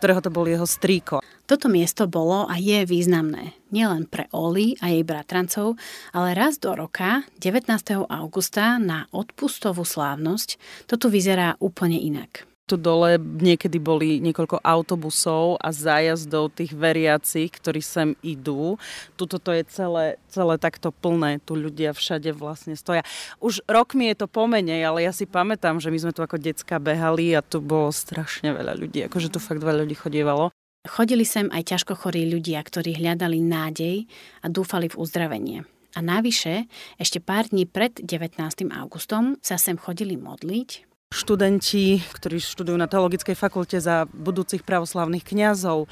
[0.02, 1.22] ktorého to bol jeho strýko.
[1.46, 5.78] Toto miesto bolo a je významné nielen pre Oli a jej bratrancov,
[6.14, 8.06] ale raz do roka, 19.
[8.06, 15.58] augusta, na odpustovú slávnosť, to tu vyzerá úplne inak tu dole niekedy boli niekoľko autobusov
[15.58, 18.78] a zájazdov tých veriacich, ktorí sem idú.
[19.18, 23.02] Tuto to je celé, celé takto plné, tu ľudia všade vlastne stoja.
[23.42, 26.38] Už rok mi je to pomenej, ale ja si pamätám, že my sme tu ako
[26.38, 30.54] decka behali a tu bolo strašne veľa ľudí, akože tu fakt veľa ľudí chodievalo.
[30.86, 34.08] Chodili sem aj ťažko chorí ľudia, ktorí hľadali nádej
[34.40, 35.58] a dúfali v uzdravenie.
[35.92, 36.70] A navyše,
[37.02, 38.38] ešte pár dní pred 19.
[38.70, 45.90] augustom sa sem chodili modliť, študenti, ktorí študujú na teologickej fakulte za budúcich pravoslavných kňazov,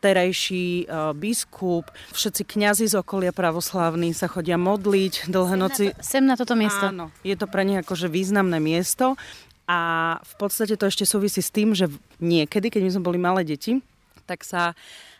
[0.00, 5.84] terajší uh, biskup, všetci kňazi z okolia pravoslávny sa chodia modliť dlhé noci.
[5.92, 6.80] Na to, sem na toto miesto.
[6.88, 9.20] Áno, je to pre nich akože významné miesto
[9.68, 9.80] a
[10.24, 11.92] v podstate to ešte súvisí s tým, že
[12.24, 13.84] niekedy, keď my sme boli malé deti,
[14.24, 14.72] tak sa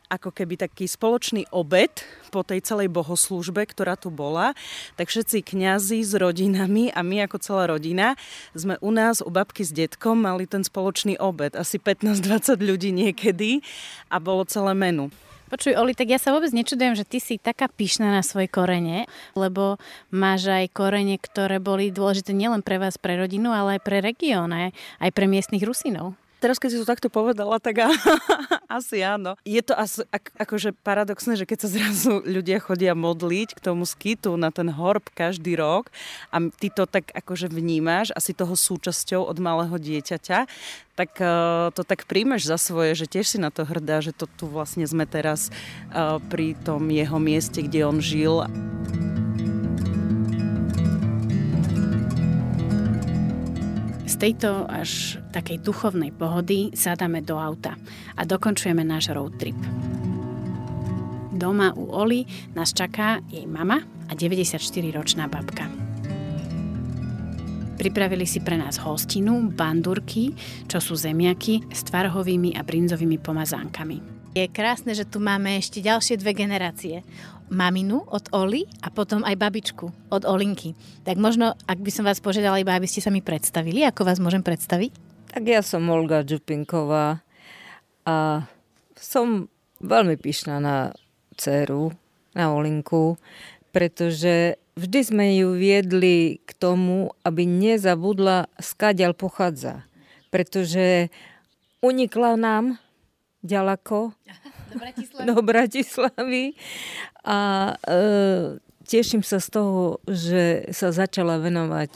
[0.09, 1.90] ako keby taký spoločný obed
[2.28, 4.52] po tej celej bohoslúžbe, ktorá tu bola,
[4.98, 8.18] tak všetci kňazi s rodinami a my ako celá rodina
[8.52, 11.55] sme u nás, u babky s detkom mali ten spoločný obed.
[11.55, 13.64] Asi 15-20 ľudí niekedy
[14.11, 15.09] a bolo celé menu.
[15.44, 19.07] Počuj, Oli, tak ja sa vôbec nečudujem, že ty si taká pyšná na svoje korene,
[19.38, 19.78] lebo
[20.11, 24.50] máš aj korene, ktoré boli dôležité nielen pre vás, pre rodinu, ale aj pre región,
[24.50, 27.88] aj pre miestnych Rusinov teraz keď si to takto povedala, tak
[28.68, 29.40] asi áno.
[29.49, 33.88] Je to as, ak, akože paradoxné, že keď sa zrazu ľudia chodia modliť k tomu
[33.88, 35.88] skitu na ten horb každý rok
[36.28, 40.45] a ty to tak akože vnímaš a si toho súčasťou od malého dieťaťa,
[41.01, 44.28] tak uh, to tak príjmeš za svoje, že tiež si na to hrdá, že to
[44.28, 45.49] tu vlastne sme teraz
[45.97, 48.45] uh, pri tom jeho mieste, kde on žil.
[54.05, 57.72] Z tejto až takej duchovnej pohody sadáme do auta
[58.12, 59.57] a dokončujeme náš road trip.
[61.32, 65.66] Doma u Oli nás čaká jej mama a 94-ročná babka.
[67.74, 70.36] Pripravili si pre nás hostinu, bandurky,
[70.70, 74.14] čo sú zemiaky s tvarhovými a brinzovými pomazánkami.
[74.34, 77.07] Je krásne, že tu máme ešte ďalšie dve generácie
[77.53, 80.72] maminu od Oli a potom aj babičku od Olinky.
[81.05, 84.20] Tak možno, ak by som vás požiadala iba, aby ste sa mi predstavili, ako vás
[84.20, 84.92] môžem predstaviť?
[85.34, 87.20] Tak ja som Olga Čupinková
[88.07, 88.47] a
[88.95, 89.51] som
[89.82, 90.95] veľmi pyšná na
[91.34, 91.92] dceru,
[92.32, 93.18] na Olinku,
[93.74, 99.82] pretože vždy sme ju viedli k tomu, aby nezabudla, skáďal pochádza.
[100.30, 101.11] Pretože
[101.82, 102.64] unikla nám
[103.42, 104.14] ďaleko
[104.70, 105.26] do Bratislavy.
[105.26, 106.45] Do Bratislavy.
[107.25, 111.91] A e, teším sa z toho, že sa začala venovať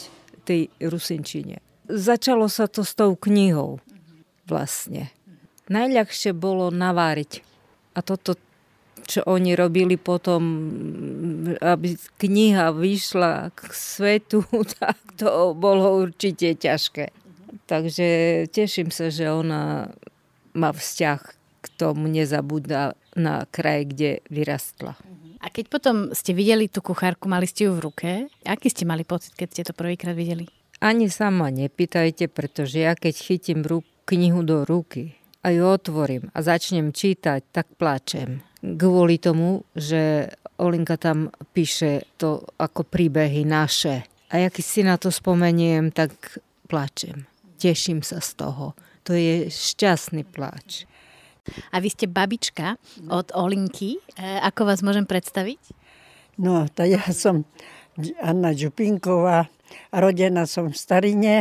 [0.49, 1.61] tej rusinčine.
[1.89, 3.81] Začalo sa to s tou knihou
[4.49, 5.13] vlastne.
[5.69, 7.45] Najľahšie bolo naváriť.
[7.93, 8.41] A toto,
[9.05, 10.41] čo oni robili potom,
[11.61, 14.49] aby kniha vyšla k svetu,
[14.81, 17.13] tak to bolo určite ťažké.
[17.69, 18.09] Takže
[18.49, 19.93] teším sa, že ona
[20.57, 21.21] má vzťah
[21.61, 24.97] k tomu nezabúda na kraj, kde vyrastla.
[25.39, 28.11] A keď potom ste videli tú kuchárku, mali ste ju v ruke,
[28.43, 30.51] aký ste mali pocit, keď ste to prvýkrát videli?
[30.79, 36.39] Ani sama nepýtajte, pretože ja keď chytím ruk, knihu do ruky a ju otvorím a
[36.41, 38.41] začnem čítať, tak plačem.
[38.65, 44.09] Kvôli tomu, že Olinka tam píše to ako príbehy naše.
[44.33, 47.29] A ja keď si na to spomeniem, tak plačem.
[47.61, 48.75] Teším sa z toho.
[49.07, 50.88] To je šťastný pláč.
[51.73, 52.77] A vy ste babička
[53.09, 54.01] od Olinky.
[54.17, 55.61] E, ako vás môžem predstaviť?
[56.39, 57.49] No, to ja som
[58.23, 59.51] Anna Župinková.
[59.91, 61.37] Rodená som v Starine,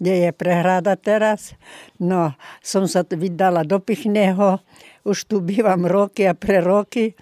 [0.00, 1.52] kde je prehrada teraz.
[2.00, 2.34] No,
[2.64, 4.62] som sa vydala do Pichného.
[5.04, 7.14] Už tu bývam roky a pre roky.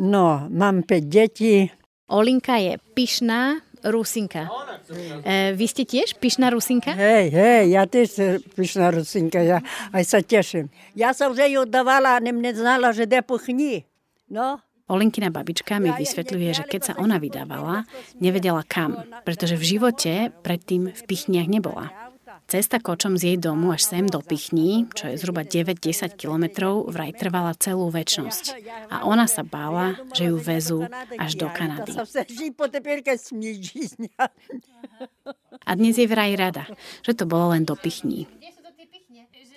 [0.00, 1.68] No, mám 5 detí.
[2.08, 4.46] Olinka je pyšná, Rusinka.
[5.22, 6.94] E, vy ste tiež pyšná Rusinka?
[6.94, 9.58] Hej, hej, ja tiež pyšná Rusinka, ja
[9.90, 10.70] aj sa teším.
[10.94, 12.22] Ja som že ju dávala a
[12.54, 13.86] znala, že de puchni.
[14.30, 14.62] No,
[14.92, 17.88] Olinkina babička mi vysvetľuje, že keď sa ona vydávala,
[18.20, 20.12] nevedela kam, pretože v živote
[20.44, 22.11] predtým v Pichniach nebola.
[22.52, 27.16] Cesta kočom z jej domu až sem do Pichní, čo je zhruba 9-10 kilometrov, vraj
[27.16, 28.60] trvala celú väčnosť.
[28.92, 30.84] A ona sa bála, že ju vezú
[31.16, 31.96] až do Kanady.
[35.64, 36.68] A dnes je vraj rada,
[37.00, 38.28] že to bolo len do Pichní.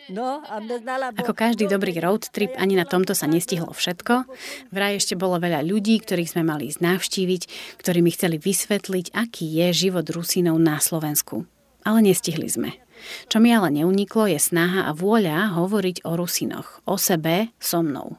[0.08, 1.12] No, a neznala...
[1.20, 4.24] Ako každý dobrý road trip, ani na tomto sa nestihlo všetko.
[4.72, 7.42] Vraj ešte bolo veľa ľudí, ktorých sme mali ísť navštíviť,
[7.76, 11.44] ktorí mi chceli vysvetliť, aký je život Rusínov na Slovensku.
[11.84, 12.85] Ale nestihli sme.
[13.28, 18.18] Čo mi ale neuniklo, je snaha a vôľa hovoriť o Rusinoch, o sebe, so mnou.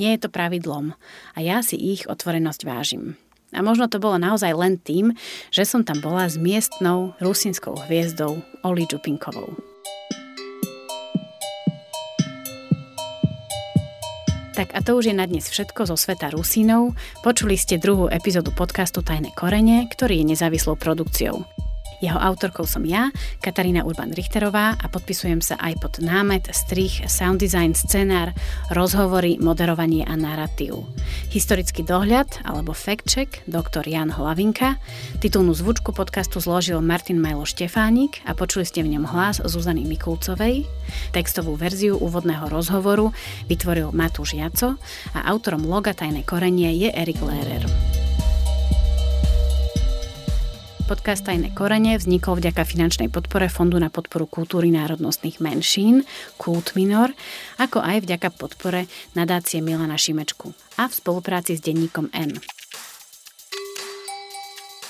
[0.00, 0.96] Nie je to pravidlom
[1.36, 3.20] a ja si ich otvorenosť vážim.
[3.54, 5.14] A možno to bolo naozaj len tým,
[5.54, 9.54] že som tam bola s miestnou rusinskou hviezdou Oli Čupinkovou.
[14.56, 16.96] Tak a to už je na dnes všetko zo sveta Rusínov.
[17.20, 21.44] Počuli ste druhú epizódu podcastu Tajné korene, ktorý je nezávislou produkciou.
[22.04, 23.08] Jeho autorkou som ja,
[23.40, 28.36] Katarína Urban-Richterová a podpisujem sa aj pod námet, strich, sound design, scenár,
[28.68, 30.84] rozhovory, moderovanie a narratív.
[31.32, 34.76] Historický dohľad alebo fact check doktor Jan Hlavinka,
[35.24, 40.68] titulnú zvučku podcastu zložil Martin Majlo Štefánik a počuli ste v ňom hlas Zuzany Mikulcovej.
[41.16, 43.10] Textovú verziu úvodného rozhovoru
[43.48, 44.76] vytvoril Matúš Jaco
[45.16, 48.05] a autorom loga Tajné korenie je Erik Lehrer.
[50.86, 56.06] Podcast Tajné korene vznikol vďaka finančnej podpore Fondu na podporu kultúry národnostných menšín,
[56.38, 57.10] Kult Minor,
[57.58, 58.86] ako aj vďaka podpore
[59.18, 62.38] nadácie Milana Šimečku a v spolupráci s denníkom N.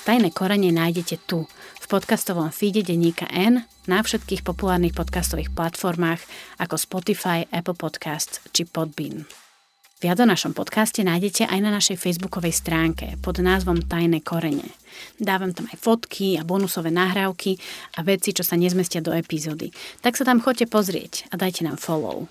[0.05, 1.49] Tajné korene nájdete tu,
[1.81, 6.21] v podcastovom feede denníka N, na všetkých populárnych podcastových platformách
[6.61, 9.46] ako Spotify, Apple Podcasts či Podbean.
[9.97, 14.77] Viac o našom podcaste nájdete aj na našej facebookovej stránke pod názvom Tajné korene.
[15.17, 17.57] Dávam tam aj fotky a bonusové nahrávky
[17.97, 19.73] a veci, čo sa nezmestia do epizódy.
[20.05, 22.29] Tak sa tam choďte pozrieť a dajte nám follow.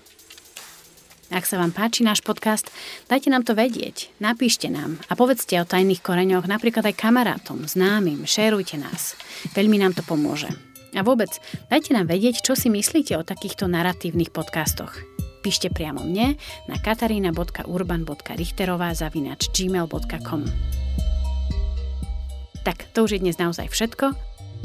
[1.34, 2.70] Ak sa vám páči náš podcast,
[3.10, 8.30] dajte nám to vedieť, napíšte nám a povedzte o tajných koreňoch napríklad aj kamarátom, známym,
[8.30, 9.18] šerujte nás.
[9.58, 10.54] Veľmi nám to pomôže.
[10.94, 11.34] A vôbec,
[11.66, 16.34] dajte nám vedieť, čo si myslíte o takýchto naratívnych podcastoch píšte priamo mne
[16.66, 20.42] na katarina.urban.richterová zavinač gmail.com
[22.66, 24.10] Tak, to už je dnes naozaj všetko.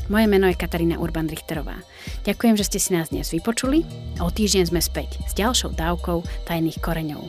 [0.10, 1.86] Moje meno je Katarína Urban-Richterová.
[2.26, 3.86] Ďakujem, že ste si nás dnes vypočuli
[4.18, 7.22] a o týždeň sme späť s ďalšou dávkou tajných koreňov.